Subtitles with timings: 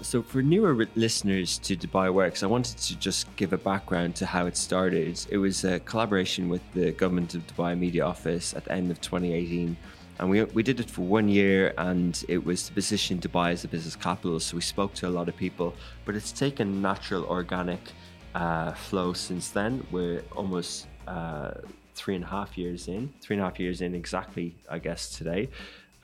[0.00, 4.16] Um, so, for newer listeners to Dubai Works, I wanted to just give a background
[4.16, 5.26] to how it started.
[5.28, 9.00] It was a collaboration with the Government of Dubai Media Office at the end of
[9.00, 9.76] 2018.
[10.18, 13.64] And we, we did it for one year, and it was to position Dubai as
[13.64, 14.40] a business capital.
[14.40, 15.74] So, we spoke to a lot of people,
[16.04, 17.80] but it's taken natural, organic
[18.34, 19.86] uh, flow since then.
[19.90, 21.52] We're almost uh,
[21.94, 25.10] three and a half years in, three and a half years in exactly, I guess,
[25.10, 25.48] today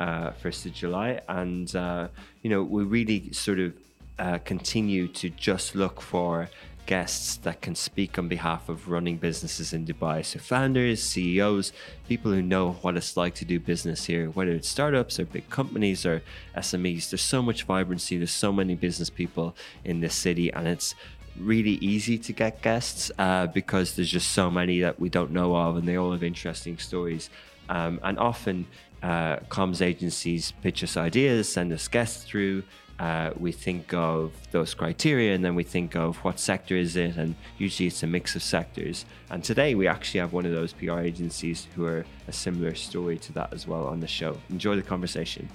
[0.01, 1.21] uh, 1st of July.
[1.29, 2.09] And, uh,
[2.43, 3.73] you know, we really sort of
[4.19, 6.49] uh, continue to just look for
[6.87, 10.25] guests that can speak on behalf of running businesses in Dubai.
[10.25, 11.73] So, founders, CEOs,
[12.09, 15.51] people who know what it's like to do business here, whether it's startups or big
[15.51, 16.23] companies or
[16.57, 17.11] SMEs.
[17.11, 20.95] There's so much vibrancy, there's so many business people in this city, and it's
[21.39, 25.55] really easy to get guests uh, because there's just so many that we don't know
[25.55, 27.29] of, and they all have interesting stories.
[27.69, 28.67] Um, and often
[29.03, 32.63] uh, comms agencies pitch us ideas, send us guests through.
[32.99, 37.17] Uh, we think of those criteria and then we think of what sector is it,
[37.17, 39.05] and usually it's a mix of sectors.
[39.31, 43.19] And today we actually have one of those PR agencies who are a similar story
[43.19, 44.39] to that as well on the show.
[44.49, 45.47] Enjoy the conversation.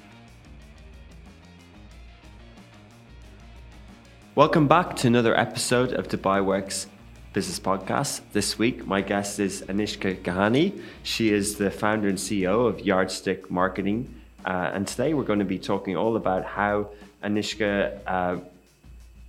[4.35, 6.85] Welcome back to another episode of Dubai Works
[7.33, 8.21] Business Podcast.
[8.33, 10.79] This week, my guest is Anishka Gahani.
[11.01, 14.21] She is the founder and CEO of Yardstick Marketing.
[14.45, 16.89] Uh, and today we're going to be talking all about how
[17.23, 18.37] Anishka uh,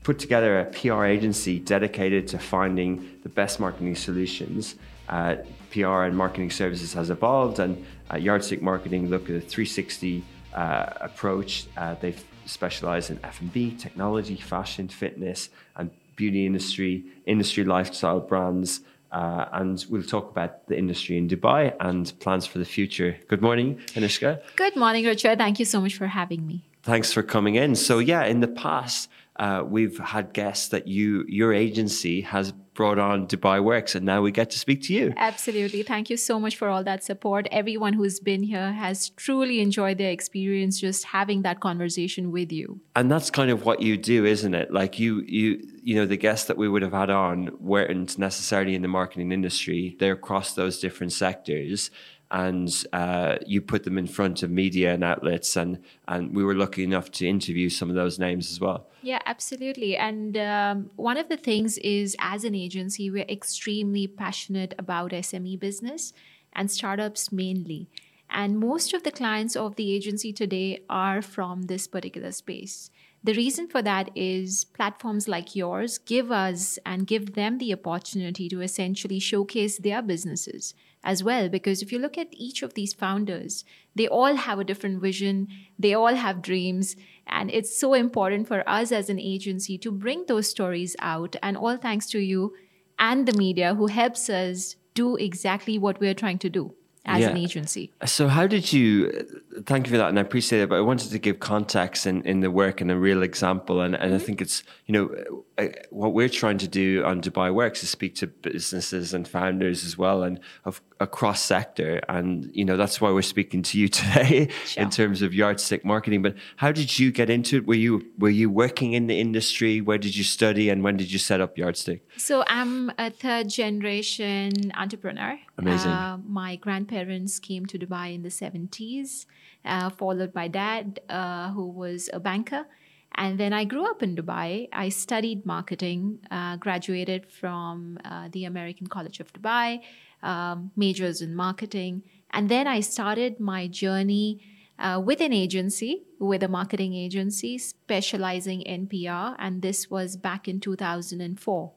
[0.03, 4.75] put together a PR agency dedicated to finding the best marketing solutions.
[5.09, 5.37] Uh,
[5.71, 10.87] PR and marketing services has evolved, and uh, Yardstick Marketing look at a 360 uh,
[11.01, 11.67] approach.
[11.77, 18.81] Uh, they've specialized in F&B, technology, fashion, fitness, and beauty industry, industry lifestyle brands,
[19.13, 23.17] uh, and we'll talk about the industry in Dubai and plans for the future.
[23.29, 24.41] Good morning, Anishka.
[24.57, 25.39] Good morning, Richard.
[25.39, 26.65] Thank you so much for having me.
[26.83, 27.77] Thanks for coming in.
[27.77, 32.99] So, yeah, in the past, uh, we've had guests that you your agency has brought
[32.99, 35.13] on Dubai Works, and now we get to speak to you.
[35.17, 35.83] Absolutely.
[35.83, 37.47] Thank you so much for all that support.
[37.51, 42.81] Everyone who's been here has truly enjoyed their experience just having that conversation with you.
[42.97, 44.73] And that's kind of what you do, isn't it?
[44.73, 48.75] Like you you you know, the guests that we would have had on weren't necessarily
[48.75, 49.97] in the marketing industry.
[49.99, 51.91] They're across those different sectors
[52.33, 55.79] and uh, you put them in front of media and outlets and
[56.09, 58.89] and we were lucky enough to interview some of those names as well.
[59.03, 59.97] Yeah absolutely.
[59.97, 65.59] And um, one of the things is as an agency we're extremely passionate about sme
[65.61, 66.13] business
[66.55, 67.89] and startups mainly.
[68.31, 72.91] And most of the clients of the agency today are from this particular space
[73.25, 78.49] the reason for that is platforms like yours give us and give them the opportunity
[78.49, 80.75] to essentially showcase their businesses
[81.05, 81.49] as well.
[81.49, 85.47] Because if you look at each of these founders, they all have a different vision,
[85.79, 86.97] they all have dreams.
[87.29, 91.37] And it's so important for us as an agency to bring those stories out.
[91.43, 92.55] And all thanks to you
[92.99, 96.75] and the media who helps us do exactly what we're trying to do
[97.05, 97.31] as yeah.
[97.31, 97.93] an agency.
[98.05, 99.27] So, how did you?
[99.67, 100.69] Thank you for that, and I appreciate it.
[100.69, 103.95] But I wanted to give context in, in the work and a real example, and,
[103.95, 104.15] and mm-hmm.
[104.15, 107.91] I think it's you know uh, what we're trying to do on Dubai Works is
[107.91, 113.01] speak to businesses and founders as well, and of across sector, and you know that's
[113.01, 114.83] why we're speaking to you today sure.
[114.83, 116.23] in terms of yardstick marketing.
[116.23, 117.67] But how did you get into it?
[117.67, 119.81] Were you were you working in the industry?
[119.81, 122.07] Where did you study, and when did you set up Yardstick?
[122.17, 125.39] So I'm a third generation entrepreneur.
[125.59, 125.91] Amazing.
[125.91, 129.27] Uh, my grandparents came to Dubai in the 70s,
[129.65, 132.67] uh, followed by dad, uh, who was a banker.
[133.15, 134.69] And then I grew up in Dubai.
[134.73, 139.81] I studied marketing, uh, graduated from uh, the American College of Dubai,
[140.23, 142.03] um, majors in marketing.
[142.31, 144.41] And then I started my journey
[144.79, 149.37] uh, with an agency, with a marketing agency specializing in PR.
[149.39, 151.73] And this was back in 2004.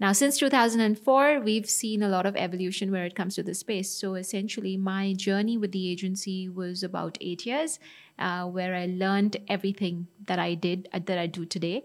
[0.00, 3.90] Now, since 2004, we've seen a lot of evolution where it comes to the space.
[3.90, 7.78] So, essentially, my journey with the agency was about eight years,
[8.18, 11.84] uh, where I learned everything that I did, uh, that I do today.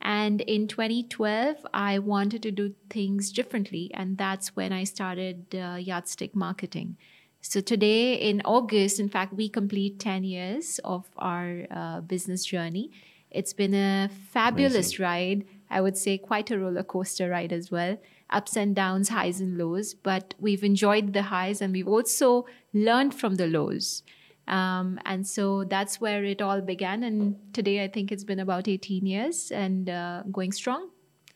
[0.00, 3.90] And in 2012, I wanted to do things differently.
[3.94, 6.96] And that's when I started uh, Yardstick Marketing.
[7.40, 12.92] So, today in August, in fact, we complete 10 years of our uh, business journey.
[13.28, 15.04] It's been a fabulous Amazing.
[15.04, 17.98] ride I would say quite a roller coaster ride as well.
[18.28, 23.14] ups and downs, highs and lows, but we've enjoyed the highs and we've also learned
[23.14, 24.02] from the lows.
[24.48, 27.02] Um, and so that's where it all began.
[27.02, 30.90] And today, I think it's been about 18 years and uh, going strong.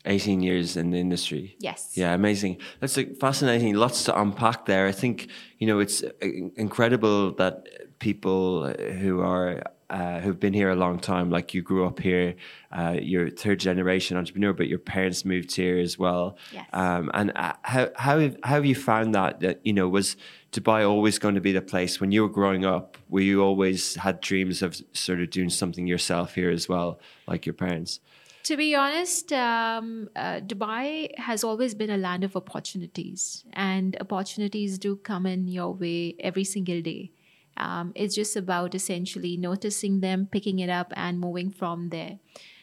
[0.06, 1.56] 18 years in the industry.
[1.59, 1.93] Yes.
[1.94, 2.59] Yeah, amazing.
[2.81, 3.75] That's like fascinating.
[3.75, 4.87] Lots to unpack there.
[4.87, 5.29] I think,
[5.59, 6.11] you know, it's uh,
[6.56, 11.84] incredible that people who are uh, who've been here a long time, like you grew
[11.84, 12.37] up here,
[12.70, 16.38] uh, you're third generation entrepreneur, but your parents moved here as well.
[16.52, 16.66] Yes.
[16.72, 19.40] Um, and uh, how how have, how have you found that?
[19.40, 20.16] That you know was
[20.52, 22.96] Dubai always going to be the place when you were growing up?
[23.08, 27.44] Were you always had dreams of sort of doing something yourself here as well, like
[27.44, 28.00] your parents?
[28.44, 34.78] To be honest, um, uh, Dubai has always been a land of opportunities, and opportunities
[34.78, 37.12] do come in your way every single day.
[37.60, 42.18] Um, it's just about essentially noticing them, picking it up, and moving from there.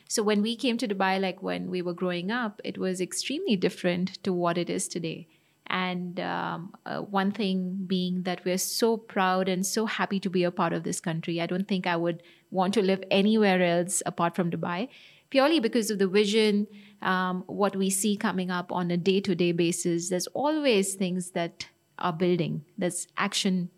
[0.09, 3.55] So when we came to Dubai, like when we were growing up, it was extremely
[3.55, 5.27] different to what it is today.
[5.67, 10.43] And um, uh, one thing being that we're so proud and so happy to be
[10.43, 11.41] a part of this country.
[11.41, 14.87] I don't think I would want to live anywhere else apart from Dubai,
[15.29, 16.67] purely because of the vision,
[17.01, 20.09] um, what we see coming up on a day to day basis.
[20.09, 21.67] There's always things that
[21.99, 23.69] are building, there's action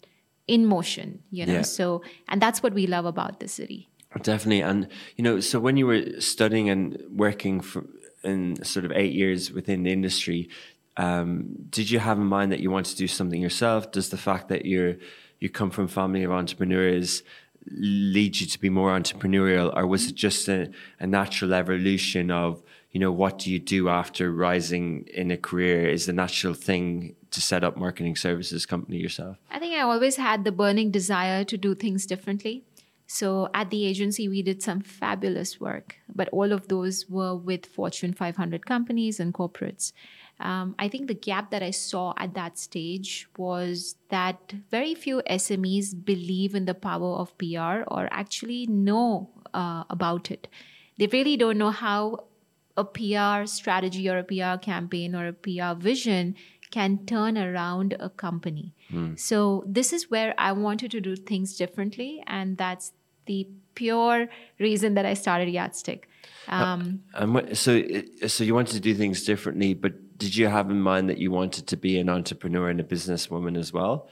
[0.50, 1.54] in motion, you know.
[1.54, 1.62] Yeah.
[1.62, 3.88] So, and that's what we love about the city.
[4.24, 4.88] Definitely, and
[5.18, 7.86] you know, so when you were studying and working for
[8.24, 10.50] in sort of eight years within the industry,
[10.98, 13.92] um, did you have in mind that you want to do something yourself?
[13.92, 14.96] Does the fact that you're
[15.40, 17.24] you come from a family of entrepreneurs
[17.72, 22.64] lead you to be more entrepreneurial, or was it just a, a natural evolution of
[22.92, 25.88] you know what do you do after rising in a career?
[25.88, 29.38] Is the natural thing to set up marketing services company yourself?
[29.52, 32.64] I think I always had the burning desire to do things differently.
[33.12, 37.66] So at the agency, we did some fabulous work, but all of those were with
[37.66, 39.94] Fortune 500 companies and corporates.
[40.40, 45.24] Um, I think the gap that I saw at that stage was that very few
[45.28, 50.48] SMEs believe in the power of PR or actually know uh, about it.
[50.98, 52.26] They really don't know how
[52.78, 56.36] a PR strategy or a PR campaign or a PR vision
[56.72, 58.74] can turn around a company.
[58.90, 59.16] Hmm.
[59.16, 62.94] So this is where I wanted to do things differently, and that's
[63.26, 64.28] the pure
[64.60, 66.10] reason that I started Yardstick.
[66.48, 70.48] Uh, um, And so, uh, so you wanted to do things differently, but did you
[70.48, 74.10] have in mind that you wanted to be an entrepreneur and a businesswoman as well?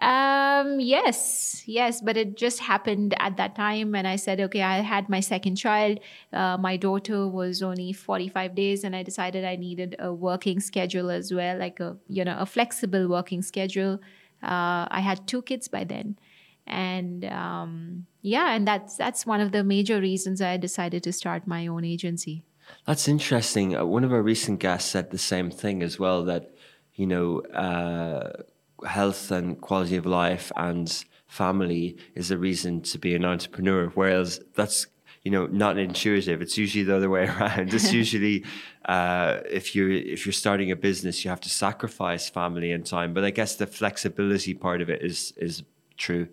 [0.00, 3.94] Um, yes, yes, but it just happened at that time.
[3.94, 6.00] And I said, okay, I had my second child.
[6.32, 11.10] Uh, my daughter was only 45 days, and I decided I needed a working schedule
[11.10, 14.00] as well, like a, you know, a flexible working schedule.
[14.42, 16.18] Uh, I had two kids by then.
[16.66, 21.46] And um, yeah, and that's that's one of the major reasons I decided to start
[21.46, 22.42] my own agency.
[22.86, 23.76] That's interesting.
[23.76, 26.54] Uh, one of our recent guests said the same thing as well that,
[26.94, 28.42] you know, uh,
[28.84, 34.40] health and quality of life and family is a reason to be an entrepreneur, whereas
[34.54, 34.86] that's
[35.22, 36.42] you know not intuitive.
[36.42, 37.74] It's usually the other way around.
[37.74, 38.44] It's usually
[38.84, 43.14] uh, if you're if you're starting a business, you have to sacrifice family and time.
[43.14, 45.62] But I guess the flexibility part of it is is
[45.96, 46.28] true.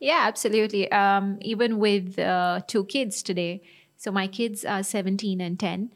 [0.00, 0.90] Yeah, absolutely.
[0.92, 3.62] Um, even with uh, two kids today.
[3.96, 5.90] So my kids are 17 and 10,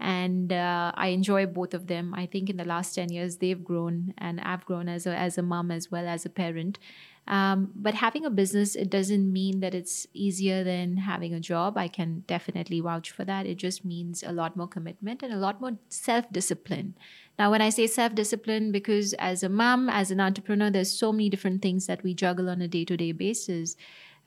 [0.00, 2.14] and uh, I enjoy both of them.
[2.14, 5.38] I think in the last 10 years, they've grown, and I've grown as a, as
[5.38, 6.78] a mom as well as a parent.
[7.28, 11.76] Um, but having a business, it doesn't mean that it's easier than having a job.
[11.76, 13.44] I can definitely vouch for that.
[13.44, 16.94] It just means a lot more commitment and a lot more self discipline.
[17.38, 21.12] Now, when I say self discipline, because as a mom, as an entrepreneur, there's so
[21.12, 23.76] many different things that we juggle on a day to day basis.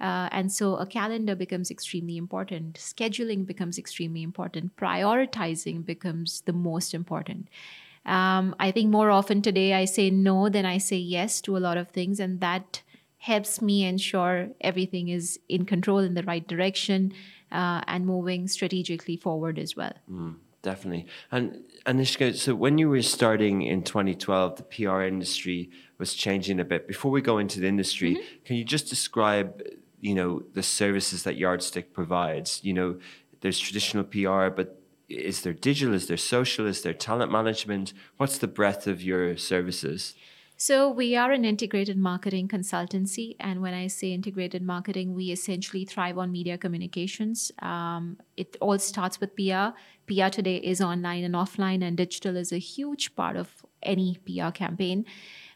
[0.01, 2.73] Uh, and so a calendar becomes extremely important.
[2.73, 4.75] Scheduling becomes extremely important.
[4.75, 7.47] Prioritizing becomes the most important.
[8.05, 11.59] Um, I think more often today I say no than I say yes to a
[11.59, 12.81] lot of things, and that
[13.19, 17.13] helps me ensure everything is in control in the right direction
[17.51, 19.93] uh, and moving strategically forward as well.
[20.63, 21.07] Definitely.
[21.31, 26.65] And Anishka, so when you were starting in 2012, the PR industry was changing a
[26.65, 26.87] bit.
[26.87, 29.61] Before we go into the industry, can you just describe,
[30.01, 32.59] you know, the services that Yardstick provides?
[32.63, 32.99] You know,
[33.41, 35.93] there's traditional PR, but is there digital?
[35.93, 36.65] Is there social?
[36.65, 37.93] Is there talent management?
[38.17, 40.15] What's the breadth of your services?
[40.57, 43.35] So, we are an integrated marketing consultancy.
[43.39, 47.51] And when I say integrated marketing, we essentially thrive on media communications.
[47.63, 49.73] Um, it all starts with PR.
[50.05, 54.51] PR today is online and offline, and digital is a huge part of any PR
[54.51, 55.05] campaign.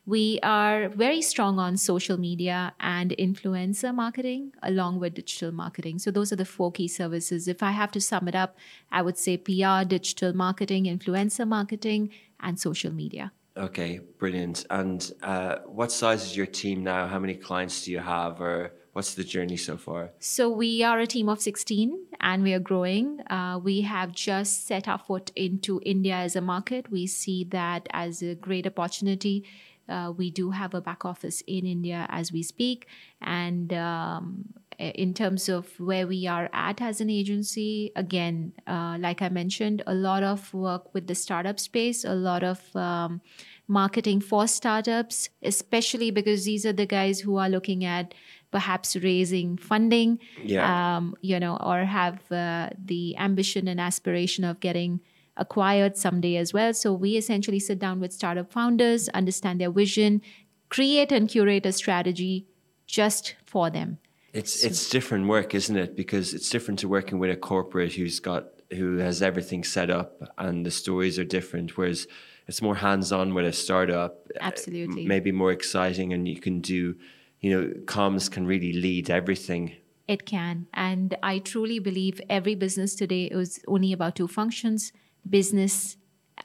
[0.07, 5.97] We are very strong on social media and influencer marketing along with digital marketing.
[5.97, 7.47] So, those are the four key services.
[7.47, 8.55] If I have to sum it up,
[8.91, 13.31] I would say PR, digital marketing, influencer marketing, and social media.
[13.57, 14.65] Okay, brilliant.
[14.69, 17.07] And uh, what size is your team now?
[17.07, 20.11] How many clients do you have, or what's the journey so far?
[20.19, 23.21] So we are a team of 16 and we are growing.
[23.27, 26.91] Uh, we have just set our foot into India as a market.
[26.91, 29.45] We see that as a great opportunity.
[29.87, 32.87] Uh, we do have a back office in India as we speak.
[33.21, 34.45] And um,
[34.79, 39.83] in terms of where we are at as an agency, again, uh, like I mentioned,
[39.87, 43.21] a lot of work with the startup space, a lot of um,
[43.67, 48.13] marketing for startups, especially because these are the guys who are looking at
[48.51, 50.97] perhaps raising funding, Yeah.
[50.97, 54.99] um, you know, or have uh, the ambition and aspiration of getting
[55.37, 56.73] acquired someday as well.
[56.73, 60.21] So we essentially sit down with startup founders, understand their vision,
[60.69, 62.47] create and curate a strategy
[62.87, 63.99] just for them.
[64.33, 65.95] It's it's different work, isn't it?
[65.95, 70.21] Because it's different to working with a corporate who's got who has everything set up
[70.37, 71.77] and the stories are different.
[71.77, 72.07] Whereas
[72.47, 74.27] it's more hands on with a startup.
[74.35, 75.05] uh, Absolutely.
[75.05, 76.95] maybe more exciting, and you can do,
[77.39, 79.75] you know, comms can really lead everything.
[80.07, 80.67] It can.
[80.73, 84.91] And I truly believe every business today is only about two functions
[85.29, 85.97] business,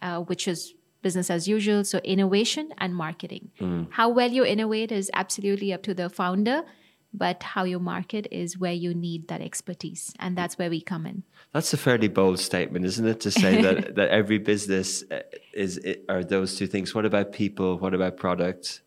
[0.03, 3.51] uh, which is business as usual, so innovation and marketing.
[3.91, 6.63] How well you innovate is absolutely up to the founder,
[7.13, 10.13] but how you market is where you need that expertise.
[10.19, 11.25] And that's where we come in.
[11.53, 13.21] That's a fairly bold statement, isn't it?
[13.21, 15.21] To say that that every business uh,
[15.53, 16.95] is it, are those two things.
[16.95, 17.79] What about people?
[17.79, 18.83] What about products?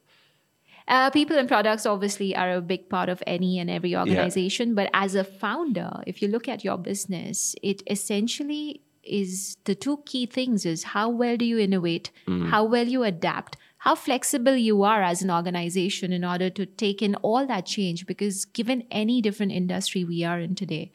[0.88, 4.76] Uh, people and products obviously are a big part of any and every organization.
[4.76, 10.01] But as a founder, if you look at your business, it essentially is the two
[10.05, 12.50] key things is how well do you innovate, mm.
[12.50, 17.01] how well you adapt, how flexible you are as an organization in order to take
[17.01, 18.05] in all that change.
[18.05, 20.91] Because given any different industry we are in today,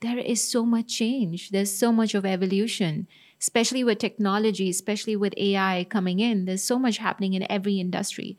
[0.00, 1.50] there is so much change.
[1.50, 3.08] There's so much of evolution,
[3.40, 6.44] especially with technology, especially with AI coming in.
[6.44, 8.36] There's so much happening in every industry.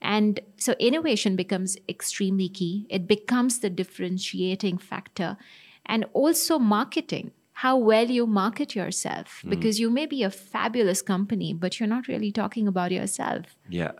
[0.00, 2.86] And so innovation becomes extremely key.
[2.90, 5.36] It becomes the differentiating factor.
[5.86, 11.54] And also marketing, how well you market yourself, because you may be a fabulous company,
[11.54, 13.46] but you're not really talking about yourself.
[13.68, 13.92] Yeah,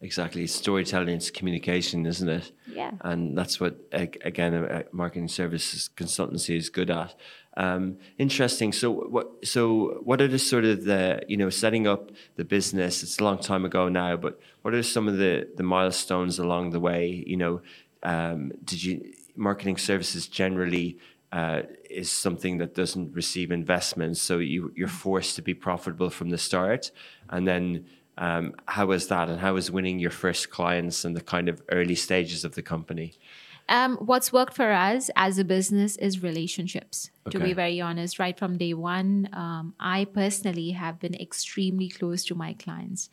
[0.00, 0.46] exactly.
[0.46, 2.52] Storytelling, it's communication, isn't it?
[2.68, 2.92] Yeah.
[3.00, 7.16] And that's what, again, a marketing services consultancy is good at.
[7.56, 8.72] Um, interesting.
[8.72, 9.46] So, what?
[9.46, 13.02] So, what are the sort of the you know setting up the business?
[13.02, 16.70] It's a long time ago now, but what are some of the the milestones along
[16.70, 17.24] the way?
[17.26, 17.62] You know,
[18.02, 20.98] um, did you marketing services generally?
[21.34, 26.28] Uh, is something that doesn't receive investments, so you, you're forced to be profitable from
[26.30, 26.92] the start.
[27.28, 27.86] And then,
[28.18, 31.56] um, how was that, and how was winning your first clients and the kind of
[31.78, 33.08] early stages of the company?
[33.68, 37.10] Um, what's worked for us as a business is relationships.
[37.30, 42.24] To be very honest, right from day one, um, I personally have been extremely close
[42.26, 43.10] to my clients.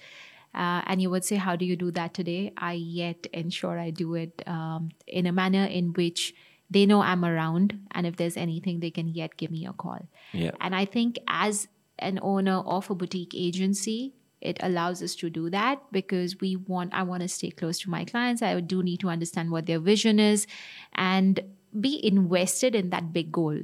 [0.54, 2.54] Uh, and you would say, how do you do that today?
[2.58, 6.36] I yet ensure I do it um, in a manner in which
[6.72, 10.08] they know I'm around, and if there's anything, they can yet give me a call.
[10.32, 10.52] Yeah.
[10.62, 11.68] And I think as
[12.00, 16.94] an owner of a boutique agency, it allows us to do that because we want
[16.94, 18.42] I want to stay close to my clients.
[18.42, 20.48] I do need to understand what their vision is
[20.94, 21.42] and
[21.80, 23.60] be invested in that big goal.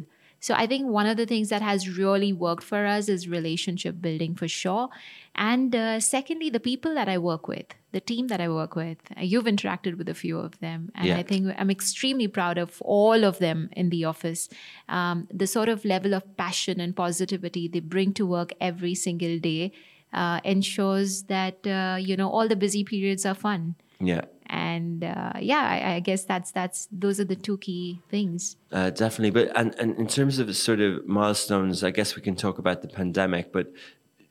[0.48, 4.00] So I think one of the things that has really worked for us is relationship
[4.00, 4.88] building for sure.
[5.36, 8.98] And uh, secondly, the people that I work with, the team that I work with.
[9.18, 11.18] Uh, You've interacted with a few of them, and Yeah.
[11.18, 14.48] I think I'm extremely proud of all of them in the office.
[14.88, 19.40] Um, the sort of level of passion and positivity they bring to work every single
[19.40, 19.74] day
[20.14, 23.76] uh, ensures that uh, you know all the busy periods are fun.
[24.00, 24.22] Yeah.
[24.50, 28.56] And uh, yeah, I, I guess that's that's those are the two key things.
[28.72, 32.36] Uh, definitely, but and, and in terms of sort of milestones, I guess we can
[32.36, 33.52] talk about the pandemic.
[33.52, 33.74] But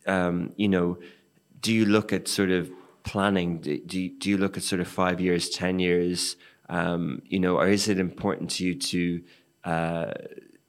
[0.07, 0.99] um, you know,
[1.61, 2.71] do you look at sort of
[3.03, 3.61] planning?
[3.61, 6.37] Do do you, do you look at sort of five years, ten years?
[6.69, 9.23] Um, you know, or is it important to you to
[9.65, 10.13] uh,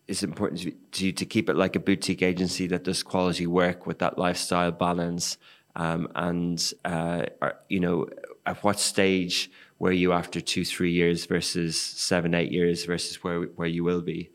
[0.07, 3.01] is it important to, to you to keep it like a boutique agency that does
[3.01, 5.37] quality work with that lifestyle balance?
[5.75, 8.07] Um, and uh, are, you know,
[8.47, 13.41] at what stage were you after two, three years versus seven, eight years versus where
[13.41, 14.31] where you will be?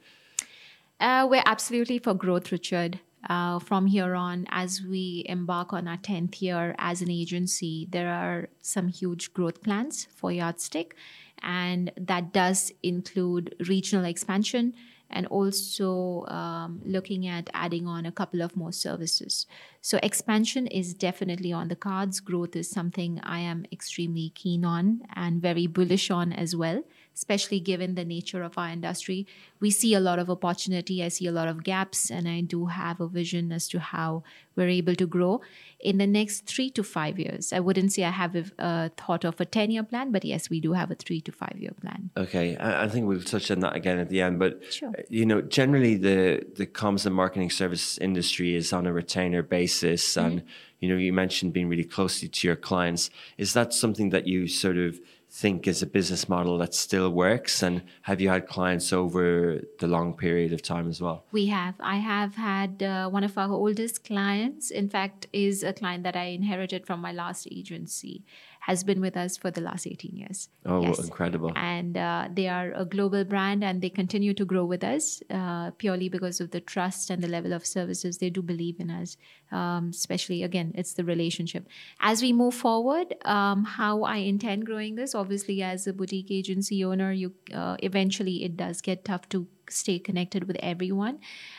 [1.01, 3.01] Uh, we're absolutely for growth, Richard.
[3.29, 8.13] Uh, from here on, as we embark on our 10th year as an agency, there
[8.13, 10.97] are some huge growth plans for Yardstick,
[11.41, 14.75] and that does include regional expansion.
[15.13, 19.47] And also um, looking at adding on a couple of more services.
[19.81, 22.21] So, expansion is definitely on the cards.
[22.21, 26.83] Growth is something I am extremely keen on and very bullish on as well
[27.15, 29.27] especially given the nature of our industry.
[29.61, 31.03] We see a lot of opportunity.
[31.05, 34.23] I see a lot of gaps, and I do have a vision as to how
[34.57, 35.41] we're able to grow
[35.81, 37.53] in the next three to five years.
[37.53, 40.61] I wouldn't say I have a, thought of a 10 year plan, but yes, we
[40.61, 42.11] do have a three to five year plan.
[42.17, 42.57] Okay.
[42.57, 44.93] I, I, think we'll touch on that again at the end, but sure.
[45.09, 50.15] you know, generally the, the comms and marketing service industry is on a retainer basis.
[50.15, 50.27] Mm-hmm.
[50.27, 50.43] And,
[50.81, 53.11] you know, you mentioned being really closely to your clients.
[53.39, 55.01] Is that something that you sort of
[55.33, 57.63] think is a business model that still works?
[57.63, 61.25] And have you had clients over the long period of time as well?
[61.33, 61.75] We have.
[61.81, 66.17] I have had uh, one of our oldest clients, in fact, is a client that
[66.17, 68.25] I inherited from my last agency
[68.67, 70.49] has been with us for the last 18 years.
[70.65, 71.01] Oh, yes.
[71.01, 71.51] incredible.
[71.57, 75.73] And uh, they are a global brand and they continue to grow with us uh,
[75.73, 79.17] purely because of the trust and the level of services they do believe in us.
[79.51, 81.67] Um, especially, again, it's the relationship.
[82.01, 86.85] As we move forward, um, how I intend growing this, obviously, as a boutique agency
[86.85, 91.19] owner, you uh, eventually it does get tough to stay connected with everyone.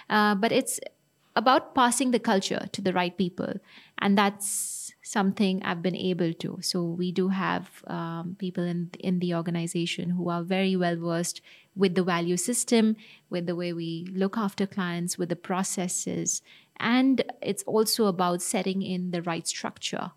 [0.09, 0.79] Uh, but it's
[1.35, 3.53] about passing the culture to the right people.
[3.99, 6.59] And that's something I've been able to.
[6.61, 11.41] So we do have um, people in in the organization who are very well versed
[11.75, 12.95] with the value system,
[13.29, 16.41] with the way we look after clients, with the processes,
[16.77, 20.11] and it's also about setting in the right structure.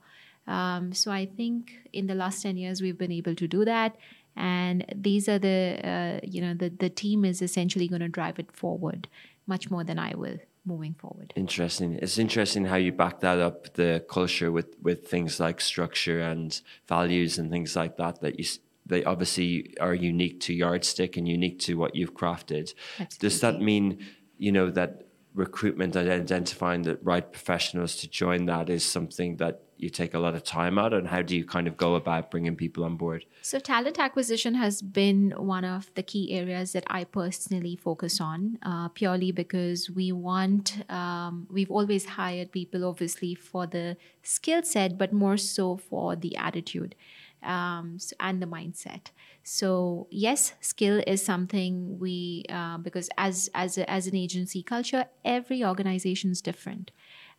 [0.47, 3.97] Um, so I think in the last ten years we've been able to do that,
[4.37, 8.38] and these are the uh, you know the the team is essentially going to drive
[8.38, 9.09] it forward
[9.49, 11.32] much more than I will moving forward.
[11.37, 11.99] Interesting.
[12.02, 16.61] It's interesting how you back that up the culture with with things like structure and
[16.88, 18.46] values and things like that that you
[18.85, 22.73] they obviously are unique to Yardstick and unique to what you've crafted.
[23.00, 23.28] Absolutely.
[23.28, 24.04] Does that mean
[24.38, 29.62] you know that recruitment and identifying the right professionals to join that is something that
[29.78, 32.30] you take a lot of time out and how do you kind of go about
[32.30, 33.25] bringing people on board?
[33.42, 38.59] So talent acquisition has been one of the key areas that i personally focus on
[38.62, 44.99] uh, purely because we want um, we've always hired people obviously for the skill set
[44.99, 46.95] but more so for the attitude
[47.42, 49.06] um, and the mindset.
[49.42, 55.05] So yes skill is something we uh, because as as a, as an agency culture
[55.24, 56.90] every organization is different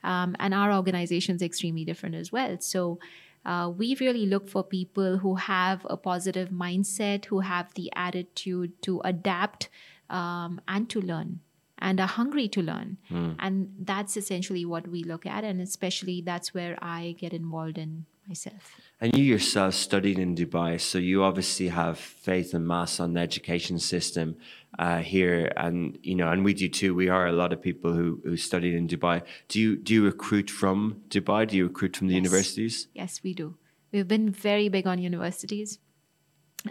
[0.04, 2.58] um, and our organization is extremely different as well.
[2.60, 3.00] So
[3.46, 8.82] uh, we really look for people who have a positive mindset, who have the attitude
[8.84, 9.70] to adapt
[10.10, 11.40] um, and to learn
[11.80, 12.98] and are hungry to learn.
[13.10, 13.36] Mm.
[13.40, 15.44] And that's essentially what we look at.
[15.44, 18.76] And especially that's where I get involved in myself.
[19.00, 23.20] And you yourself studied in Dubai, so you obviously have faith and mass on the
[23.20, 24.38] education system
[24.80, 26.96] uh, here, and you know, and we do too.
[26.96, 29.24] We are a lot of people who, who studied in Dubai.
[29.48, 31.48] Do you do you recruit from Dubai?
[31.48, 32.24] Do you recruit from the yes.
[32.24, 32.88] universities?
[32.94, 33.56] Yes, we do.
[33.92, 35.80] We've been very big on universities,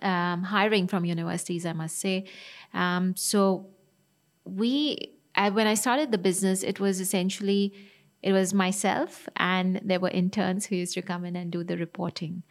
[0.02, 1.64] um, hiring from universities.
[1.64, 2.26] I must say.
[2.74, 3.68] Um, so
[4.44, 7.72] we, I, when I started the business, it was essentially
[8.22, 11.76] it was myself and there were interns who used to come in and do the
[11.76, 12.42] reporting.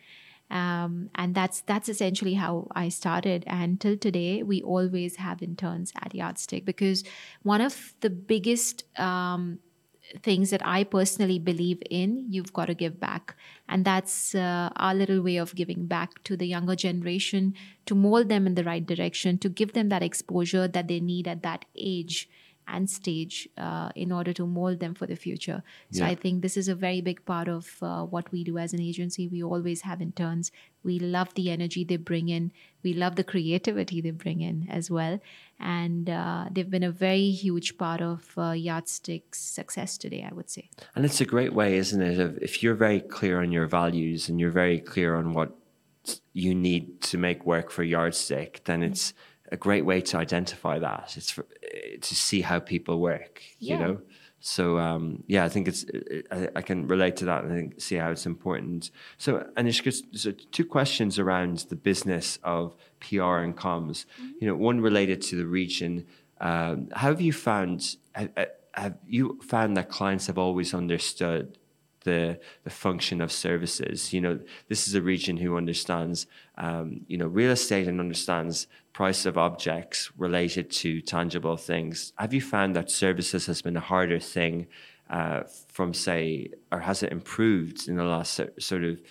[0.51, 3.43] Um, and that's that's essentially how I started.
[3.47, 7.04] And till today, we always have interns at Yardstick because
[7.41, 9.60] one of the biggest um,
[10.21, 13.36] things that I personally believe in, you've got to give back,
[13.67, 17.56] and that's uh, our little way of giving back to the younger generation
[17.88, 21.28] to mold them in the right direction, to give them that exposure that they need
[21.28, 22.30] at that age
[22.67, 25.63] and stage uh, in order to mold them for the future.
[25.91, 26.10] So yeah.
[26.10, 28.82] I think this is a very big part of uh, what we do as an
[28.82, 29.28] agency.
[29.28, 30.51] We always have interns.
[30.84, 32.51] We love the energy they bring in.
[32.84, 35.19] We love the creativity they bring in as well.
[35.60, 40.49] And uh, they've been a very huge part of uh, Yardstick's success today, I would
[40.49, 40.69] say.
[40.95, 42.39] And it's a great way, isn't it?
[42.41, 45.56] If you're very clear on your values and you're very clear on what
[46.34, 49.13] you need to make work for Yardstick, then it's
[49.51, 51.13] a great way to identify that.
[51.17, 51.45] It's for,
[52.01, 53.73] to see how people work, yeah.
[53.73, 54.01] you know?
[54.39, 55.85] So um, yeah, I think it's
[56.31, 58.91] I, I, can relate to that and I think see how it's important.
[59.17, 64.05] So Anishka, so two questions around the business of PR and comms.
[64.05, 64.29] Mm-hmm.
[64.41, 66.05] You know, one related to the region.
[66.39, 68.29] Um, how have you found have,
[68.75, 71.57] have you found that clients have always understood
[72.05, 74.13] the the function of services.
[74.13, 74.39] You know,
[74.69, 79.37] this is a region who understands, um, you know, real estate and understands price of
[79.37, 82.13] objects related to tangible things.
[82.17, 84.67] Have you found that services has been a harder thing
[85.09, 89.01] uh, from, say, or has it improved in the last sort of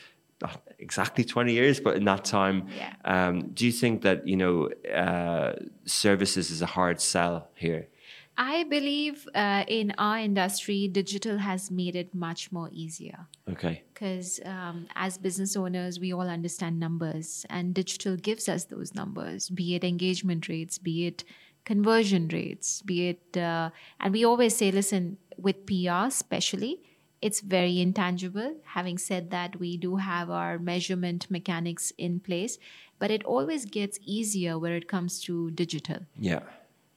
[0.43, 2.69] not exactly 20 years, but in that time.
[2.77, 2.95] Yeah.
[3.05, 5.55] Um, do you think that, you know, uh,
[5.85, 7.89] services is a hard sell here?
[8.37, 13.27] I believe uh, in our industry, digital has made it much more easier.
[13.49, 13.83] Okay.
[13.93, 19.51] Because um, as business owners, we all understand numbers, and digital gives us those numbers,
[19.51, 21.25] be it engagement rates, be it
[21.65, 23.71] conversion rates, be it, uh,
[24.01, 26.83] and we always say, listen, with PR especially,
[27.23, 28.57] it's very intangible.
[28.65, 32.59] Having said that, we do have our measurement mechanics in place,
[32.99, 36.41] but it always gets easier where it comes to digital Yeah.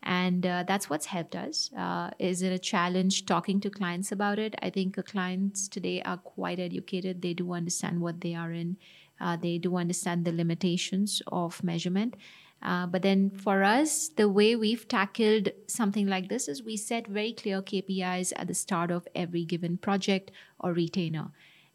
[0.04, 1.70] And uh, that's what's helped us.
[1.78, 4.56] Uh, is it a challenge talking to clients about it?
[4.62, 7.22] I think uh, clients today are quite educated.
[7.22, 8.78] They do understand what they are in.
[9.20, 12.16] Uh, they do understand the limitations of measurement.
[12.62, 17.06] Uh, but then for us the way we've tackled something like this is we set
[17.06, 21.30] very clear kpis at the start of every given project or retainer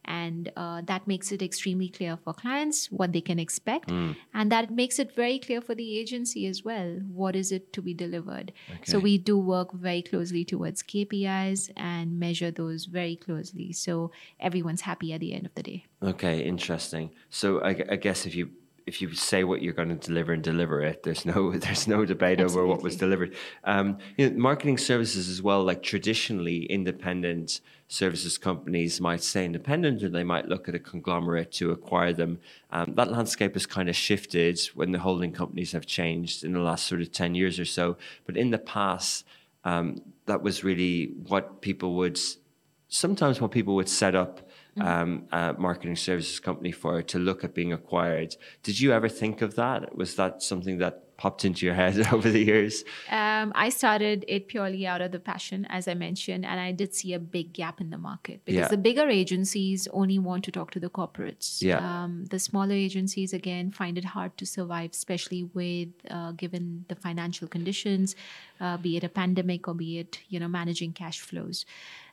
[0.04, 3.92] and uh, that makes it extremely clear for clients what they can expect.
[4.34, 7.82] And that makes it very clear for the agency as well what is it to
[7.82, 8.52] be delivered.
[8.84, 13.72] So we do work very closely towards kpis and measure those very closely.
[13.72, 14.10] So
[14.40, 15.86] everyone's happy at the end of the day.
[16.02, 17.10] Okay, interesting.
[17.30, 18.50] So I, I guess if you
[18.86, 22.04] if you say what you're going to deliver and deliver it, there's no there's no
[22.04, 23.34] debate over what was delivered.
[23.64, 25.62] Um, you know, marketing services as well.
[25.62, 31.52] Like traditionally, independent services companies might stay independent, or they might look at a conglomerate
[31.52, 32.38] to acquire them.
[32.70, 36.60] Um, that landscape has kind of shifted when the holding companies have changed in the
[36.60, 37.96] last sort of ten years or so.
[38.26, 39.24] But in the past,
[39.64, 42.18] um, that was really what people would
[42.88, 44.48] sometimes what people would set up
[44.80, 48.36] um, a marketing services company for to look at being acquired.
[48.62, 49.94] Did you ever think of that?
[49.96, 52.82] Was that something that popped into your head over the years?
[53.10, 56.92] um, i started it purely out of the passion as i mentioned and i did
[56.94, 58.68] see a big gap in the market because Yeah.
[58.68, 61.78] the bigger agencies only want to talk to the corporates Yeah.
[61.78, 66.96] um, the smaller agencies again find it hard to survive especially with uh, given the
[66.96, 68.16] financial conditions
[68.60, 71.64] uh, be it a pandemic or be it you know managing cash flows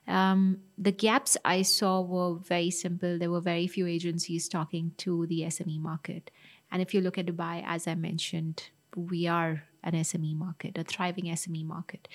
[0.09, 3.17] um, the gaps I saw were very simple.
[3.17, 6.31] There were very few agencies talking to the SME market.
[6.71, 10.83] And if you look at Dubai, as I mentioned, we are an SME market, a
[10.83, 12.07] thriving SME market.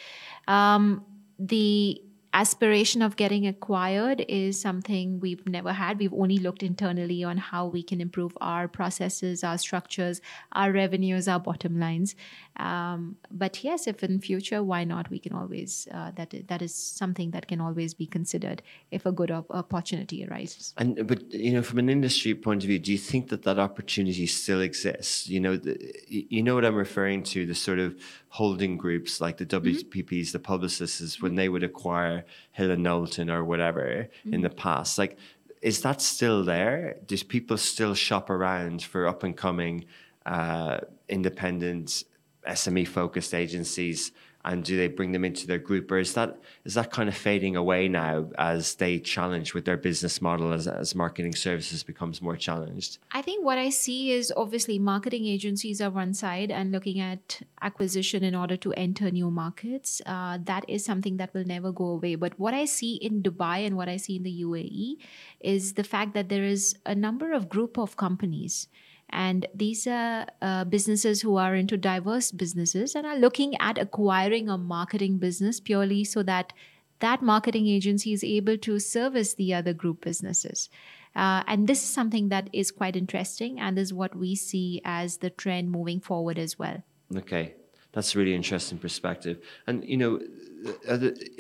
[0.49, 1.05] Um,
[1.39, 2.03] the
[2.35, 6.01] aspiration of getting acquired is something we've never had.
[6.01, 10.21] We've only looked internally on how we can improve our processes, our structures,
[10.53, 12.17] our revenues, our bottom lines.
[12.57, 15.11] Um, but yes, if in future, why not?
[15.11, 19.13] We can always uh, that that is something that can always be considered if a
[19.13, 20.75] good op- opportunity arises.
[20.77, 23.59] And but you know, from an industry point of view, do you think that that
[23.59, 25.29] opportunity still exists?
[25.29, 25.77] You know, the,
[26.09, 27.97] you know what I'm referring to the sort of
[28.29, 33.45] holding groups like the WPPs, the Publicis, when they would acquire Hill and Knowlton or
[33.45, 34.99] whatever in the past.
[34.99, 35.19] Like,
[35.61, 36.97] is that still there?
[37.07, 39.87] Do people still shop around for up and coming
[40.27, 42.05] uh, independent
[42.47, 44.13] SME focused agencies?
[44.45, 47.17] And do they bring them into their group or is that is that kind of
[47.17, 52.21] fading away now as they challenge with their business model as, as marketing services becomes
[52.21, 56.73] more challenged I think what I see is obviously marketing agencies are one side and
[56.73, 60.03] looking at acquisition in order to enter new markets.
[60.05, 62.15] Uh, that is something that will never go away.
[62.15, 64.97] But what I see in Dubai and what I see in the UAE
[65.41, 68.69] is the fact that there is a number of group of companies.
[69.11, 74.49] And these are uh, businesses who are into diverse businesses and are looking at acquiring
[74.49, 76.53] a marketing business purely so that
[77.01, 80.71] that marketing agency is able to service the other group businesses.
[81.15, 85.19] Uh, and this is something that is quite interesting and is what we see as
[85.19, 86.83] the trend moving forward as well.
[87.17, 87.55] okay
[87.95, 90.21] that's a really interesting perspective and you know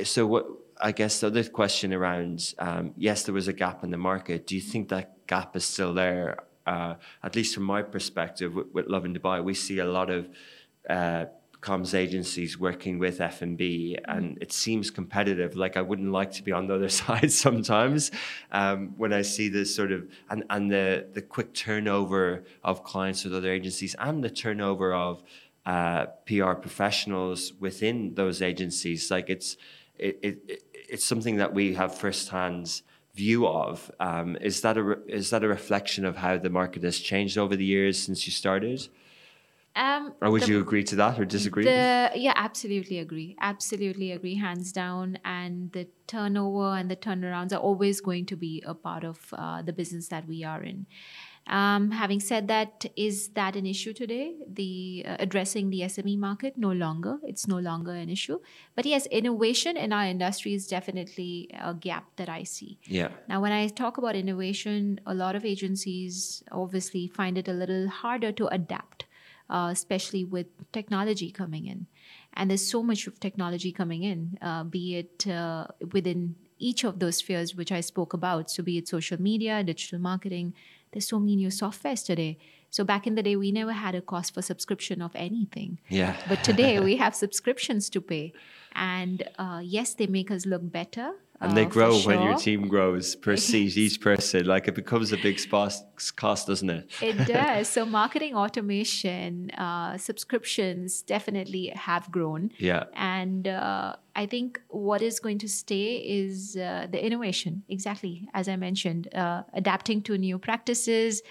[0.04, 0.46] so what
[0.80, 4.46] i guess the other question around um, yes there was a gap in the market
[4.46, 8.66] do you think that gap is still there uh, at least from my perspective with,
[8.72, 10.28] with Lovin Dubai we see a lot of
[10.88, 11.26] uh,
[11.60, 15.56] comms agencies working with F&B and it seems competitive.
[15.56, 18.10] Like I wouldn't like to be on the other side sometimes
[18.52, 23.24] um, when I see this sort of and, and the the quick turnover of clients
[23.24, 25.22] with other agencies and the turnover of
[25.64, 29.10] uh, PR professionals within those agencies.
[29.10, 29.56] Like it's
[29.98, 32.82] it, it, it- it's something that we have firsthand
[33.14, 36.82] view of um, is that a re- is that a reflection of how the market
[36.82, 38.88] has changed over the years since you started
[39.76, 43.36] Um, or would the- you agree to that or disagree The, yeah, absolutely agree.
[43.40, 45.18] Absolutely agree, hands down.
[45.24, 49.62] And the turnover and the turnarounds are always going to be a part of uh,
[49.62, 50.86] the business that we are in.
[51.46, 54.34] Um, having said that, is that an issue today?
[54.46, 57.18] The uh, addressing the SME market no longer.
[57.22, 58.40] It's no longer an issue.
[58.74, 62.78] But yes, innovation in our industry is definitely a gap that I see.
[62.84, 63.08] Yeah.
[63.28, 67.88] Now, when I talk about innovation, a lot of agencies obviously find it a little
[67.88, 69.04] harder to adapt,
[69.50, 71.86] uh, especially with technology coming in.
[72.32, 76.98] And there's so much of technology coming in, uh, be it uh, within each of
[77.00, 78.50] those spheres which I spoke about.
[78.50, 80.54] So, be it social media, digital marketing,
[80.94, 82.38] there's so many new softwares today.
[82.70, 85.78] So, back in the day, we never had a cost for subscription of anything.
[85.88, 86.16] Yeah.
[86.28, 88.32] But today, we have subscriptions to pay.
[88.74, 91.12] And uh, yes, they make us look better.
[91.40, 94.46] And they uh, for grow when your team grows per seat, each person.
[94.46, 95.84] Like it becomes a big spas-
[96.16, 96.90] cost, doesn't it?
[97.02, 97.68] It does.
[97.68, 102.50] So, marketing automation, uh, subscriptions definitely have grown.
[102.58, 102.84] Yeah.
[102.94, 108.48] And uh, I think what is going to stay is uh, the innovation, exactly as
[108.48, 111.22] I mentioned, uh, adapting to new practices.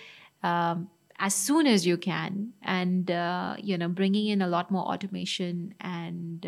[0.43, 0.89] Um,
[1.19, 5.73] as soon as you can, and uh, you know, bringing in a lot more automation
[5.79, 6.45] and